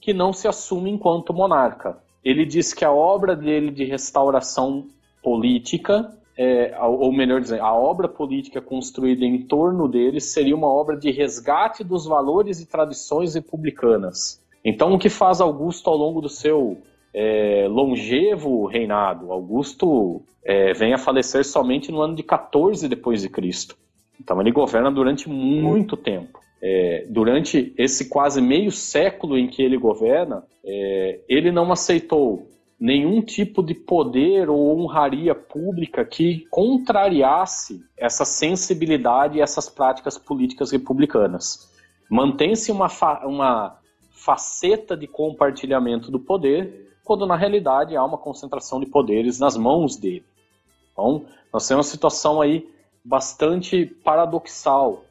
[0.00, 1.98] que não se assume enquanto monarca.
[2.24, 4.86] Ele diz que a obra dele de restauração
[5.22, 10.96] política, é, ou melhor dizendo, a obra política construída em torno dele seria uma obra
[10.96, 14.43] de resgate dos valores e tradições republicanas.
[14.64, 16.80] Então, o que faz Augusto ao longo do seu
[17.14, 19.30] é, longevo reinado.
[19.30, 23.76] Augusto é, vem a falecer somente no ano de 14 depois de Cristo.
[24.20, 26.40] Então ele governa durante muito tempo.
[26.60, 32.48] É, durante esse quase meio século em que ele governa, é, ele não aceitou
[32.80, 40.72] nenhum tipo de poder ou honraria pública que contrariasse essa sensibilidade e essas práticas políticas
[40.72, 41.70] republicanas.
[42.10, 42.88] Mantém-se uma,
[43.24, 43.78] uma
[44.24, 49.96] faceta de compartilhamento do poder, quando na realidade há uma concentração de poderes nas mãos
[49.96, 50.24] dele.
[50.92, 52.66] Então, nós temos uma situação aí
[53.04, 55.04] bastante paradoxal,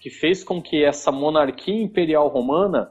[0.00, 2.90] que fez com que essa monarquia imperial romana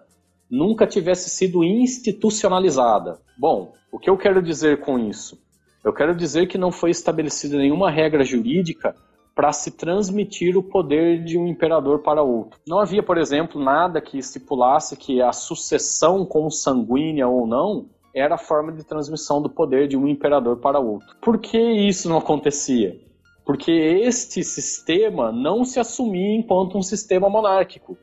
[0.49, 3.19] nunca tivesse sido institucionalizada.
[3.37, 5.37] Bom, o que eu quero dizer com isso?
[5.83, 8.95] Eu quero dizer que não foi estabelecida nenhuma regra jurídica
[9.35, 12.57] para se transmitir o poder de um imperador para outro.
[12.65, 18.37] Não havia, por exemplo, nada que estipulasse que a sucessão consanguínea ou não era a
[18.37, 21.17] forma de transmissão do poder de um imperador para outro.
[21.21, 22.97] Por que isso não acontecia?
[23.45, 27.97] Porque este sistema não se assumia enquanto um sistema monárquico.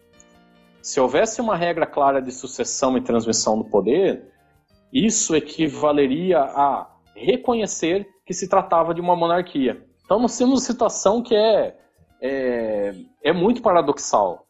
[0.82, 4.30] Se houvesse uma regra clara de sucessão e transmissão do poder,
[4.92, 9.82] isso equivaleria a reconhecer que se tratava de uma monarquia.
[10.20, 11.76] Nós temos uma situação que é,
[12.20, 14.46] é, é muito paradoxal.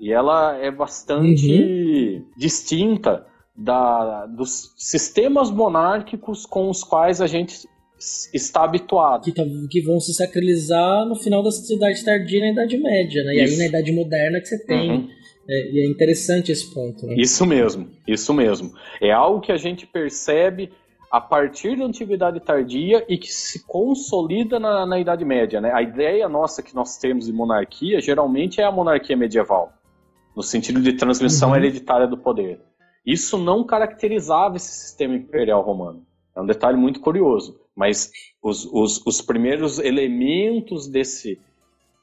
[0.00, 2.24] E ela é bastante uhum.
[2.36, 3.24] distinta
[3.56, 7.66] da, dos sistemas monárquicos com os quais a gente
[8.32, 9.24] está habituado.
[9.24, 13.34] Que, tá, que, vão se sacralizar no final da sociedade tardia na Idade Média, né?
[13.34, 14.90] E aí na Idade Moderna que você tem.
[14.90, 15.08] Uhum.
[15.48, 17.06] É, e é interessante esse ponto.
[17.06, 17.16] Né?
[17.18, 18.72] Isso mesmo, isso mesmo.
[19.00, 20.70] É algo que a gente percebe
[21.14, 25.60] a partir da Antiguidade Tardia e que se consolida na, na Idade Média.
[25.60, 25.70] Né?
[25.72, 29.72] A ideia nossa que nós temos de monarquia geralmente é a monarquia medieval,
[30.34, 31.56] no sentido de transmissão uhum.
[31.56, 32.60] hereditária do poder.
[33.06, 36.04] Isso não caracterizava esse sistema imperial romano.
[36.34, 37.60] É um detalhe muito curioso.
[37.76, 38.10] Mas
[38.42, 41.40] os, os, os primeiros elementos desse,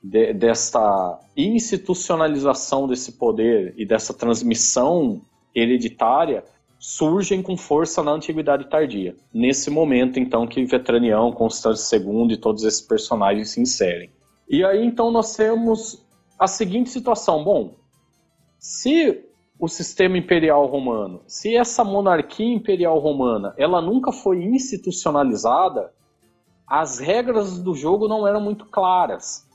[0.01, 5.19] de, dessa institucionalização desse poder e dessa transmissão
[5.53, 6.45] hereditária
[6.81, 9.15] surgem com força na Antiguidade Tardia.
[9.31, 14.09] Nesse momento, então, que Vetranião, Constâncio II e todos esses personagens se inserem.
[14.49, 16.03] E aí, então, nós temos
[16.39, 17.43] a seguinte situação.
[17.43, 17.75] Bom,
[18.57, 19.23] se
[19.59, 25.93] o sistema imperial romano, se essa monarquia imperial romana, ela nunca foi institucionalizada,
[26.65, 29.47] as regras do jogo não eram muito claras.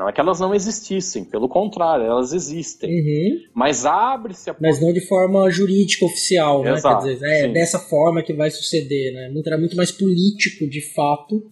[0.00, 2.90] Não é que elas não existissem, pelo contrário, elas existem.
[2.90, 3.40] Uhum.
[3.54, 6.72] Mas abre-se a Mas não de forma jurídica oficial, né?
[6.72, 7.52] Exato, Quer dizer, é sim.
[7.52, 9.30] dessa forma que vai suceder, né?
[9.44, 11.44] Era muito mais político, de fato,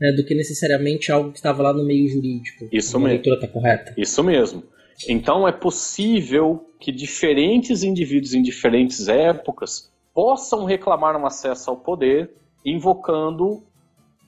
[0.00, 2.66] né, do que necessariamente algo que estava lá no meio jurídico.
[2.72, 3.06] Isso mesmo.
[3.06, 3.92] A leitura está correta.
[3.98, 4.62] Isso mesmo.
[5.06, 12.30] Então é possível que diferentes indivíduos em diferentes épocas possam reclamar um acesso ao poder
[12.64, 13.62] invocando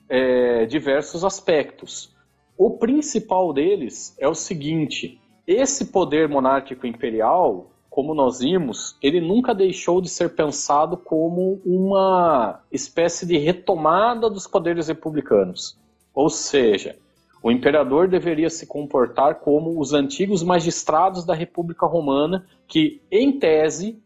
[0.07, 2.12] é, diversos aspectos.
[2.57, 9.53] O principal deles é o seguinte: esse poder monárquico imperial, como nós vimos, ele nunca
[9.53, 15.77] deixou de ser pensado como uma espécie de retomada dos poderes republicanos.
[16.13, 16.95] Ou seja,
[17.41, 24.01] o imperador deveria se comportar como os antigos magistrados da República Romana, que, em tese,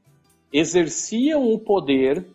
[0.52, 2.26] exerciam o poder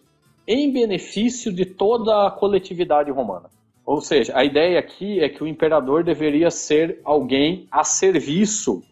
[0.46, 3.50] em benefício de toda a coletividade romana.
[3.84, 8.82] Ou seja, a ideia aqui é que o imperador deveria ser alguém a serviço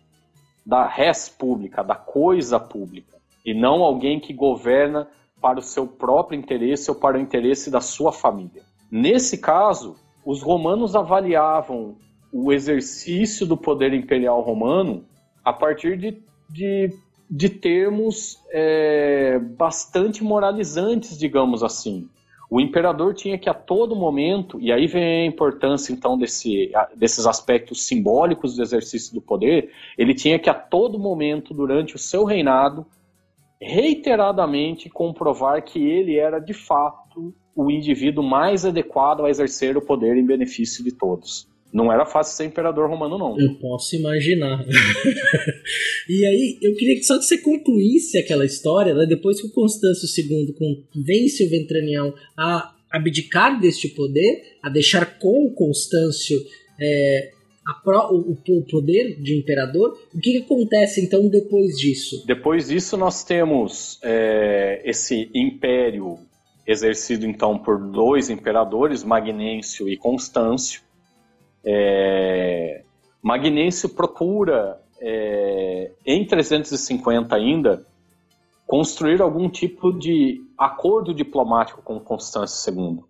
[0.66, 5.09] da res pública, da coisa pública, e não alguém que governa
[5.41, 8.62] para o seu próprio interesse ou para o interesse da sua família.
[8.91, 11.97] Nesse caso, os romanos avaliavam
[12.32, 15.05] o exercício do poder imperial romano
[15.45, 16.91] a partir de, de
[17.30, 22.09] de termos é, bastante moralizantes, digamos assim.
[22.51, 27.24] O imperador tinha que a todo momento, e aí vem a importância então desse, desses
[27.24, 32.24] aspectos simbólicos do exercício do poder, ele tinha que a todo momento, durante o seu
[32.24, 32.84] reinado,
[33.61, 40.16] reiteradamente comprovar que ele era de fato o indivíduo mais adequado a exercer o poder
[40.16, 41.49] em benefício de todos.
[41.73, 43.39] Não era fácil ser imperador romano, não.
[43.39, 44.64] Eu posso imaginar.
[46.09, 49.07] e aí, eu queria que só que você concluísse aquela história, né?
[49.07, 50.55] depois que o Constâncio II
[50.93, 56.39] convence o Ventranião a abdicar deste poder, a deixar com o Constâncio
[56.81, 57.31] é,
[57.85, 59.97] Pro, o, o, poder de imperador.
[60.12, 62.25] O que, que, acontece então depois disso?
[62.27, 66.18] Depois disso nós temos é, esse império
[66.66, 70.83] exercido então por dois imperadores, Magnêncio e Constâncio,
[71.65, 72.83] é,
[73.95, 77.87] procura, é, em 350 ainda,
[78.67, 83.01] construir algum tipo de acordo diplomático com Constâncio II.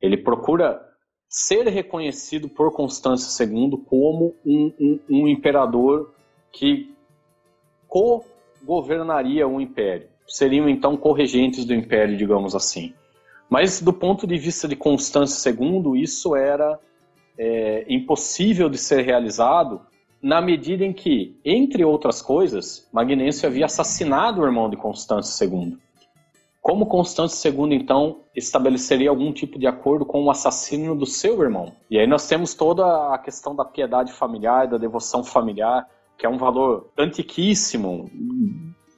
[0.00, 0.80] Ele procura
[1.28, 6.12] ser reconhecido por Constâncio II como um, um, um imperador
[6.52, 6.94] que
[7.88, 10.08] co-governaria o império.
[10.26, 12.92] Seriam então corregentes do império, digamos assim.
[13.48, 16.78] Mas do ponto de vista de Constâncio II, isso era
[17.38, 19.80] é, impossível de ser realizado
[20.22, 25.76] na medida em que, entre outras coisas, Magnêncio havia assassinado o irmão de Constâncio II.
[26.60, 31.72] Como Constâncio II, então, estabeleceria algum tipo de acordo com o assassino do seu irmão?
[31.88, 35.86] E aí nós temos toda a questão da piedade familiar, da devoção familiar,
[36.18, 38.10] que é um valor antiquíssimo,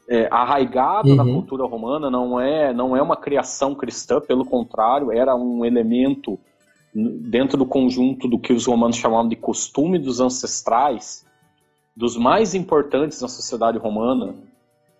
[0.08, 1.16] é, arraigado uhum.
[1.16, 6.38] na cultura romana, não é, não é uma criação cristã, pelo contrário, era um elemento
[7.20, 11.24] dentro do conjunto do que os romanos chamavam de costume dos ancestrais,
[11.96, 14.34] dos mais importantes na sociedade romana,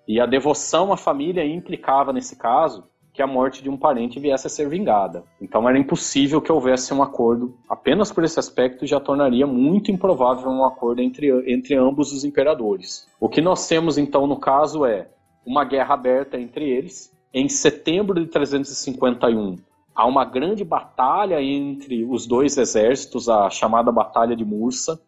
[0.07, 4.47] e a devoção à família implicava, nesse caso, que a morte de um parente viesse
[4.47, 5.25] a ser vingada.
[5.41, 7.53] Então era impossível que houvesse um acordo.
[7.69, 13.09] Apenas por esse aspecto já tornaria muito improvável um acordo entre, entre ambos os imperadores.
[13.21, 15.09] O que nós temos então no caso é
[15.45, 17.13] uma guerra aberta entre eles.
[17.35, 19.57] Em setembro de 351,
[19.99, 25.01] há uma grande batalha entre os dois exércitos, a chamada Batalha de Mursa,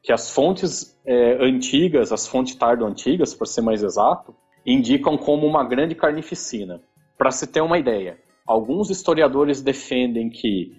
[0.00, 4.32] que as fontes é, antigas, as fontes tardo-antigas, por ser mais exato,
[4.64, 6.80] indicam como uma grande carnificina.
[7.18, 8.16] Para se ter uma ideia,
[8.46, 10.72] alguns historiadores defendem que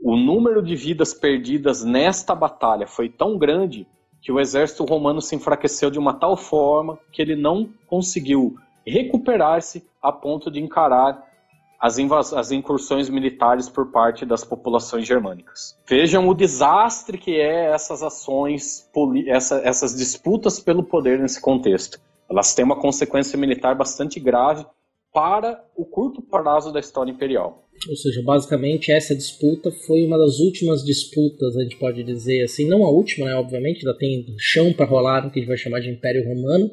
[0.00, 3.88] o número de vidas perdidas nesta batalha foi tão grande
[4.22, 8.54] que o exército romano se enfraqueceu de uma tal forma que ele não conseguiu
[8.86, 11.33] recuperar-se a ponto de encarar
[11.84, 15.78] as, as incursões militares por parte das populações germânicas.
[15.86, 18.88] Vejam o desastre que é essas ações,
[19.26, 22.00] essa, essas disputas pelo poder nesse contexto.
[22.30, 24.64] Elas têm uma consequência militar bastante grave
[25.12, 27.68] para o curto prazo da história imperial.
[27.88, 32.66] Ou seja, basicamente essa disputa foi uma das últimas disputas, a gente pode dizer assim,
[32.66, 35.58] não a última, né, obviamente, ainda tem chão para rolar no que a gente vai
[35.58, 36.70] chamar de Império Romano,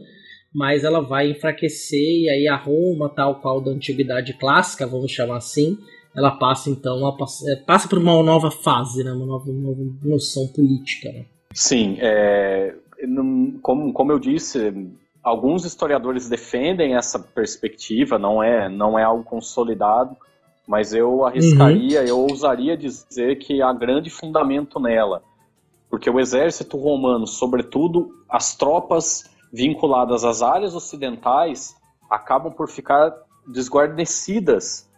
[0.53, 5.37] mas ela vai enfraquecer e aí a Roma, tal qual da antiguidade clássica, vamos chamar
[5.37, 5.77] assim,
[6.15, 7.15] ela passa então a,
[7.49, 9.11] é, passa por uma nova fase, né?
[9.11, 11.09] uma nova, nova noção política.
[11.11, 11.25] Né?
[11.53, 12.75] Sim, é,
[13.61, 14.91] como, como eu disse,
[15.23, 20.17] alguns historiadores defendem essa perspectiva, não é, não é algo consolidado,
[20.67, 22.07] mas eu arriscaria, uhum.
[22.07, 25.23] eu ousaria dizer que há grande fundamento nela,
[25.89, 31.75] porque o exército romano, sobretudo as tropas vinculadas às áreas ocidentais
[32.09, 33.13] acabam por ficar
[33.47, 34.89] desguarnecidas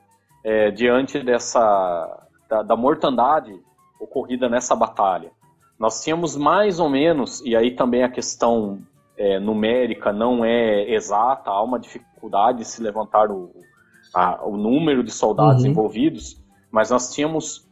[0.43, 3.53] é, diante dessa da, da, mortandade
[3.99, 5.31] ocorrida nessa batalha.
[5.79, 8.79] Nós tínhamos mais ou menos, e aí também a questão
[9.17, 13.51] é, numérica não é exata, há uma dificuldade de se levantar o,
[14.13, 15.71] a, o número de soldados uhum.
[15.71, 16.41] envolvidos,
[16.71, 17.67] mas nós tínhamos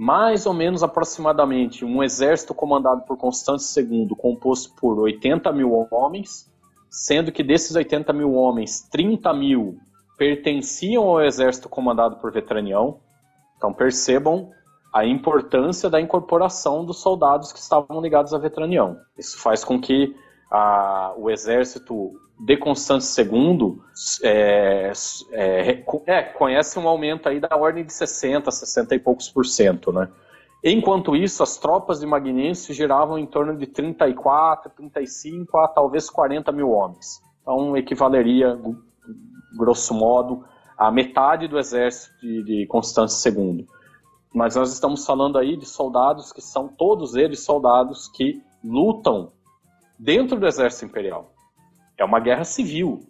[0.00, 6.50] mais ou menos aproximadamente um exército comandado por Constante II, composto por 80 mil homens,
[6.88, 9.76] sendo que desses 80 mil homens, 30 mil
[10.16, 12.98] pertenciam ao exército comandado por Vetranião.
[13.58, 14.48] Então percebam
[14.90, 18.96] a importância da incorporação dos soldados que estavam ligados a Vetranião.
[19.18, 20.16] Isso faz com que
[20.50, 23.78] a, o exército de Constante II
[24.22, 24.92] é,
[25.32, 29.92] é, é, conhece um aumento aí da ordem de 60, 60 e poucos por cento,
[29.92, 30.08] né?
[30.64, 36.52] Enquanto isso, as tropas de Magnêncio giravam em torno de 34, 35 a talvez 40
[36.52, 37.22] mil homens.
[37.42, 38.58] Então, equivaleria,
[39.56, 40.44] grosso modo,
[40.76, 43.66] a metade do exército de, de Constante II.
[44.34, 49.32] Mas nós estamos falando aí de soldados que são todos eles soldados que lutam
[49.98, 51.32] dentro do exército imperial.
[52.00, 53.06] É uma guerra civil,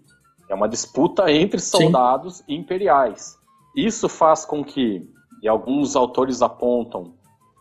[0.49, 2.55] é uma disputa entre soldados Sim.
[2.55, 3.39] imperiais.
[3.75, 5.09] Isso faz com que,
[5.41, 7.15] e alguns autores apontam,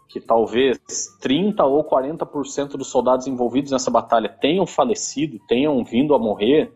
[0.10, 0.80] que talvez
[1.22, 6.74] 30 ou 40% dos soldados envolvidos nessa batalha tenham falecido, tenham vindo a morrer.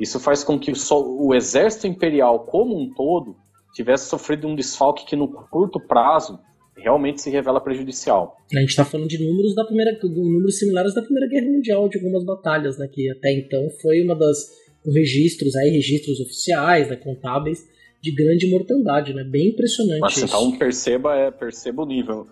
[0.00, 3.36] Isso faz com que o, o exército imperial como um todo
[3.72, 6.40] tivesse sofrido um desfalque que no curto prazo
[6.76, 8.36] realmente se revela prejudicial.
[8.54, 11.98] A gente está falando de números da primeira, números similares da Primeira Guerra Mundial de
[11.98, 12.88] algumas batalhas, né?
[12.92, 14.38] Que até então foi uma das
[14.84, 17.64] registros aí registros oficiais, né, contábeis
[18.02, 19.24] de grande mortandade, né?
[19.24, 20.00] Bem impressionante.
[20.00, 20.26] Mas, isso.
[20.26, 22.26] então perceba, é, perceba o nível.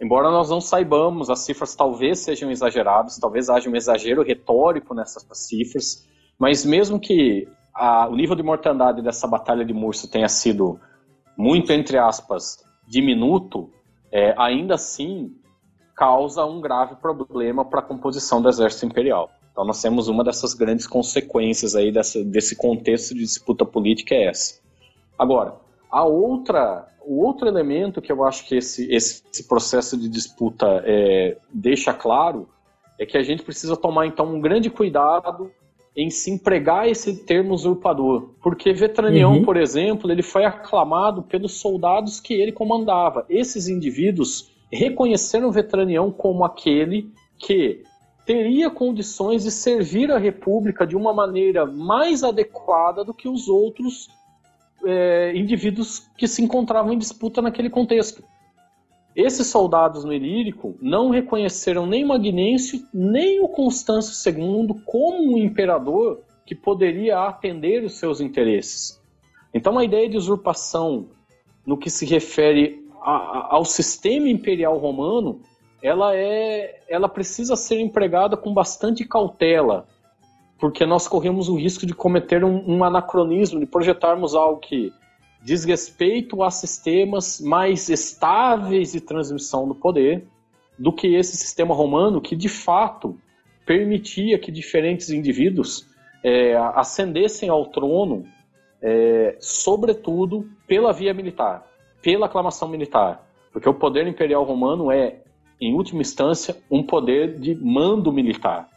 [0.00, 5.24] Embora nós não saibamos, as cifras talvez sejam exageradas, talvez haja um exagero retórico nessas
[5.32, 6.06] cifras,
[6.38, 10.78] mas mesmo que a, o nível de mortandade dessa batalha de Murso tenha sido
[11.38, 13.70] muito, entre aspas, diminuto,
[14.14, 15.34] é, ainda assim
[15.96, 19.28] causa um grave problema para a composição do exército imperial.
[19.50, 24.28] Então nós temos uma dessas grandes consequências aí dessa, desse contexto de disputa política é
[24.28, 24.60] essa.
[25.18, 25.56] Agora,
[25.90, 31.36] a outra, o outro elemento que eu acho que esse, esse processo de disputa é,
[31.52, 32.48] deixa claro
[32.98, 35.50] é que a gente precisa tomar então um grande cuidado
[35.96, 39.44] em se empregar esse termo usurpador, porque Vetranião, uhum.
[39.44, 43.24] por exemplo, ele foi aclamado pelos soldados que ele comandava.
[43.28, 47.84] Esses indivíduos reconheceram Vetranião como aquele que
[48.26, 54.08] teria condições de servir a República de uma maneira mais adequada do que os outros
[54.84, 58.24] é, indivíduos que se encontravam em disputa naquele contexto.
[59.16, 66.20] Esses soldados no Ilírico não reconheceram nem Magnêncio, nem o Constâncio II como um imperador
[66.44, 69.00] que poderia atender os seus interesses.
[69.52, 71.06] Então a ideia de usurpação
[71.64, 75.40] no que se refere a, a, ao sistema imperial romano,
[75.80, 79.86] ela é, ela precisa ser empregada com bastante cautela,
[80.58, 84.92] porque nós corremos o risco de cometer um, um anacronismo, de projetarmos algo que
[85.44, 90.26] diz respeito a sistemas mais estáveis de transmissão do poder
[90.78, 93.20] do que esse sistema romano que de fato
[93.66, 95.86] permitia que diferentes indivíduos
[96.22, 98.26] é, ascendessem ao trono,
[98.80, 101.66] é, sobretudo pela via militar,
[102.00, 105.20] pela aclamação militar, porque o poder imperial romano é,
[105.60, 108.68] em última instância, um poder de mando militar.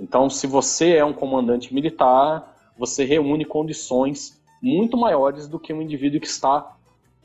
[0.00, 5.82] Então, se você é um comandante militar, você reúne condições muito maiores do que um
[5.82, 6.76] indivíduo que está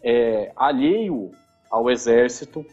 [0.04, 1.32] é, alheio
[1.70, 2.66] ao exército.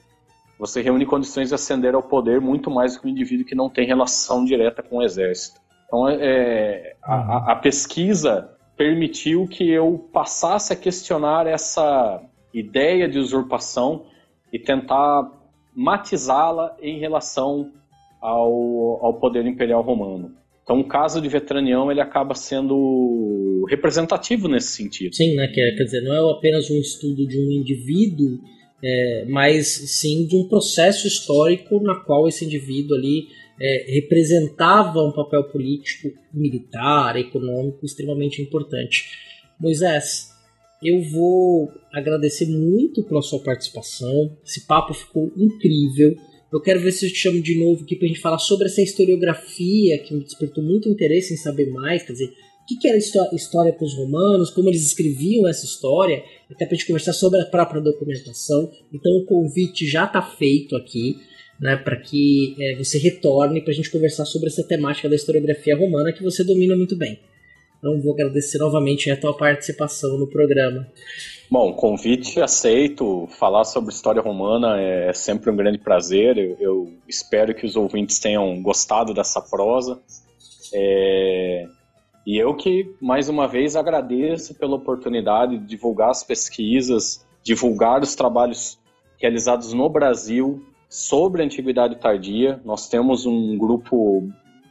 [0.59, 3.71] Você reúne condições de ascender ao poder muito mais do que um indivíduo que não
[3.71, 5.61] tem relação direta com o exército.
[5.87, 13.19] Então, é, é a, a pesquisa permitiu que eu passasse a questionar essa ideia de
[13.19, 14.07] usurpação
[14.53, 15.31] e tentar
[15.75, 17.73] matizá-la em relação
[18.21, 20.33] ao, ao poder imperial romano.
[20.63, 23.40] Então, o caso de Vetranião ele acaba sendo
[23.71, 25.15] representativo nesse sentido.
[25.15, 25.49] Sim, né?
[25.49, 28.39] Quer, quer dizer, não é apenas um estudo de um indivíduo,
[28.83, 33.29] é, mas sim de um processo histórico na qual esse indivíduo ali
[33.61, 39.05] é, representava um papel político, militar, econômico extremamente importante.
[39.59, 40.31] Moisés,
[40.83, 44.37] eu vou agradecer muito pela sua participação.
[44.45, 46.17] Esse papo ficou incrível.
[46.51, 48.81] Eu quero ver se eu te chamo de novo aqui pra gente falar sobre essa
[48.81, 52.33] historiografia que me despertou muito interesse em saber mais, quer dizer,
[52.63, 56.79] o que, era história para os romanos, como eles escreviam essa história, até para a
[56.79, 58.71] gente conversar sobre a própria documentação.
[58.93, 61.17] Então o convite já está feito aqui,
[61.61, 65.77] né, para que é, você retorne para a gente conversar sobre essa temática da historiografia
[65.77, 67.19] romana que você domina muito bem.
[67.79, 70.87] Então vou agradecer novamente a tua participação no programa.
[71.51, 73.27] Bom, convite aceito.
[73.39, 76.39] Falar sobre história romana é sempre um grande prazer.
[76.39, 80.01] Eu, eu espero que os ouvintes tenham gostado dessa prosa.
[80.73, 81.67] É...
[82.27, 88.15] E eu que, mais uma vez, agradeço pela oportunidade de divulgar as pesquisas, divulgar os
[88.15, 88.79] trabalhos
[89.19, 92.61] realizados no Brasil sobre a antiguidade tardia.
[92.65, 94.29] Nós temos um grupo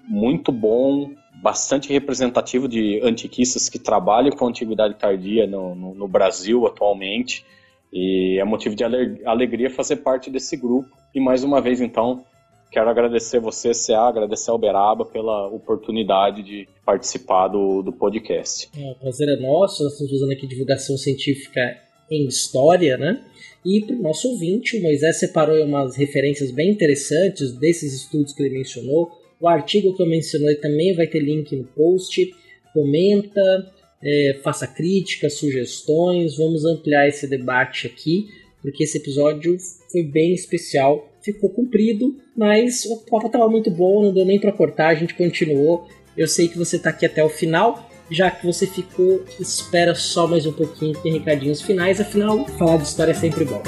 [0.08, 6.08] muito bom, bastante representativo de antiquistas que trabalham com a antiguidade tardia no, no, no
[6.08, 7.45] Brasil atualmente.
[7.91, 10.89] E é motivo de alegria fazer parte desse grupo.
[11.16, 12.24] E mais uma vez, então,
[12.72, 18.70] quero agradecer você, CA, agradecer ao Beraba pela oportunidade de participar do, do podcast.
[18.78, 21.78] É, o prazer é nosso, nós estamos fazendo aqui divulgação científica
[22.09, 23.24] em história, né?
[23.65, 28.41] E para o nosso ouvinte, o Moisés separou umas referências bem interessantes desses estudos que
[28.41, 29.11] ele mencionou.
[29.39, 32.34] O artigo que eu mencionei também vai ter link no post.
[32.74, 38.28] Comenta, é, faça críticas, sugestões, vamos ampliar esse debate aqui,
[38.61, 39.57] porque esse episódio
[39.91, 41.09] foi bem especial.
[41.22, 45.13] Ficou comprido, mas o papo estava muito bom, não deu nem para cortar, a gente
[45.13, 45.88] continuou.
[46.15, 50.28] Eu sei que você está aqui até o final, já que você ficou, espera só
[50.28, 53.61] mais um pouquinho, tem recadinhos finais, afinal, falar de história é sempre bom.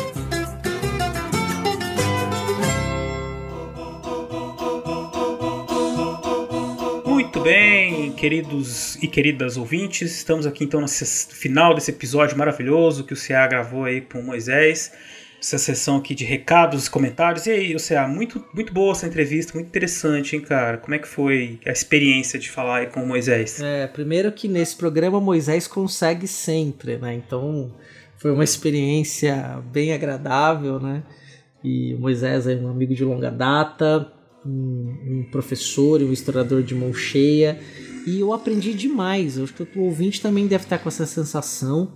[7.44, 10.12] bem, queridos e queridas ouvintes?
[10.12, 14.92] Estamos aqui então no final desse episódio maravilhoso que o CA gravou aí com Moisés.
[15.42, 17.48] Essa sessão aqui de recados, comentários.
[17.48, 20.78] E aí, CA, muito, muito boa essa entrevista, muito interessante, hein, cara?
[20.78, 23.60] Como é que foi a experiência de falar aí com o Moisés?
[23.60, 27.16] É, primeiro que nesse programa Moisés consegue sempre, né?
[27.16, 27.74] Então
[28.18, 31.02] foi uma experiência bem agradável, né?
[31.64, 34.12] E o Moisés é um amigo de longa data,
[34.46, 37.60] um, um professor e um historiador de mão cheia.
[38.06, 39.38] E eu aprendi demais.
[39.38, 41.94] Eu acho que o ouvinte também deve estar com essa sensação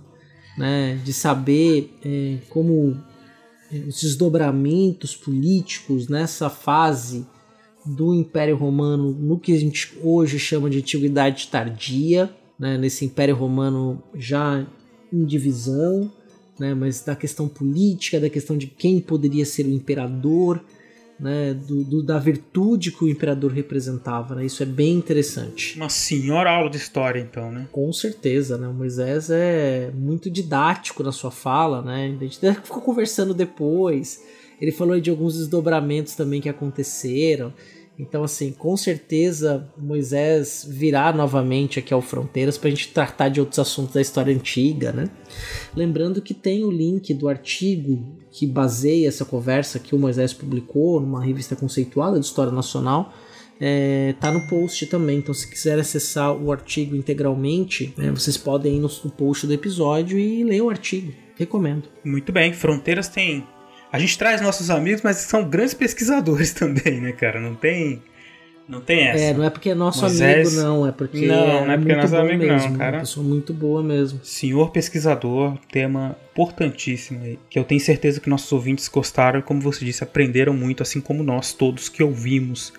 [0.58, 2.96] né, de saber é, como
[3.86, 7.26] os desdobramentos políticos nessa fase
[7.84, 13.36] do Império Romano, no que a gente hoje chama de Antiguidade Tardia, né, nesse Império
[13.36, 14.66] Romano já
[15.12, 16.10] em divisão,
[16.58, 20.62] né, mas da questão política, da questão de quem poderia ser o imperador,
[21.18, 24.34] né, do, do, da virtude que o imperador representava.
[24.34, 24.46] Né?
[24.46, 25.76] Isso é bem interessante.
[25.76, 27.66] Uma senhora aula de história, então, né?
[27.72, 28.68] Com certeza, né?
[28.68, 32.16] O Moisés é muito didático na sua fala, né?
[32.20, 34.22] A gente ficou conversando depois.
[34.60, 37.52] Ele falou de alguns desdobramentos também que aconteceram.
[37.98, 43.40] Então, assim, com certeza Moisés virá novamente aqui ao Fronteiras para a gente tratar de
[43.40, 45.08] outros assuntos da história antiga, né?
[45.74, 51.00] Lembrando que tem o link do artigo que baseia essa conversa que o Moisés publicou
[51.00, 53.14] numa revista conceituada de História Nacional.
[53.58, 58.76] É, tá no post também, então se quiser acessar o artigo integralmente, né, vocês podem
[58.76, 61.10] ir no, post do episódio e ler o artigo.
[61.36, 61.84] Recomendo.
[62.04, 63.55] Muito bem, Fronteiras tem
[63.92, 67.40] a gente traz nossos amigos, mas são grandes pesquisadores também, né, cara?
[67.40, 68.02] Não tem.
[68.68, 69.22] Não tem essa.
[69.22, 70.48] É, não é porque é nosso Moisés...
[70.48, 70.86] amigo, não.
[70.86, 71.26] É porque.
[71.26, 72.96] Não, é não é porque é nosso amigo, mesmo, não, cara.
[72.96, 74.20] Uma pessoa muito boa mesmo.
[74.24, 77.38] Senhor pesquisador, tema importantíssimo aí.
[77.48, 81.00] Que eu tenho certeza que nossos ouvintes gostaram e, como você disse, aprenderam muito, assim
[81.00, 82.72] como nós todos que ouvimos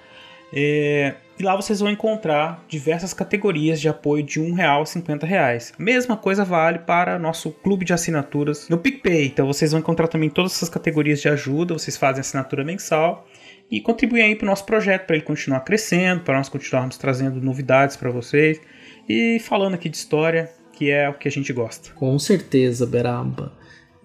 [0.52, 5.26] É, e lá vocês vão encontrar diversas categorias de apoio de um real a 50
[5.26, 5.72] reais.
[5.78, 9.24] Mesma coisa vale para nosso clube de assinaturas no PicPay.
[9.24, 11.72] Então vocês vão encontrar também todas essas categorias de ajuda.
[11.72, 13.26] Vocês fazem assinatura mensal
[13.70, 17.40] e contribuem aí para o nosso projeto, para ele continuar crescendo, para nós continuarmos trazendo
[17.40, 18.60] novidades para vocês
[19.08, 21.90] e falando aqui de história, que é o que a gente gosta.
[21.94, 23.54] Com certeza, Beraba.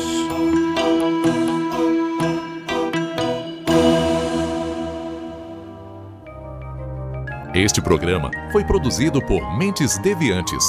[7.53, 10.65] Este programa foi produzido por Mentes Deviantes.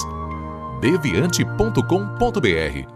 [0.81, 2.96] deviante.com.br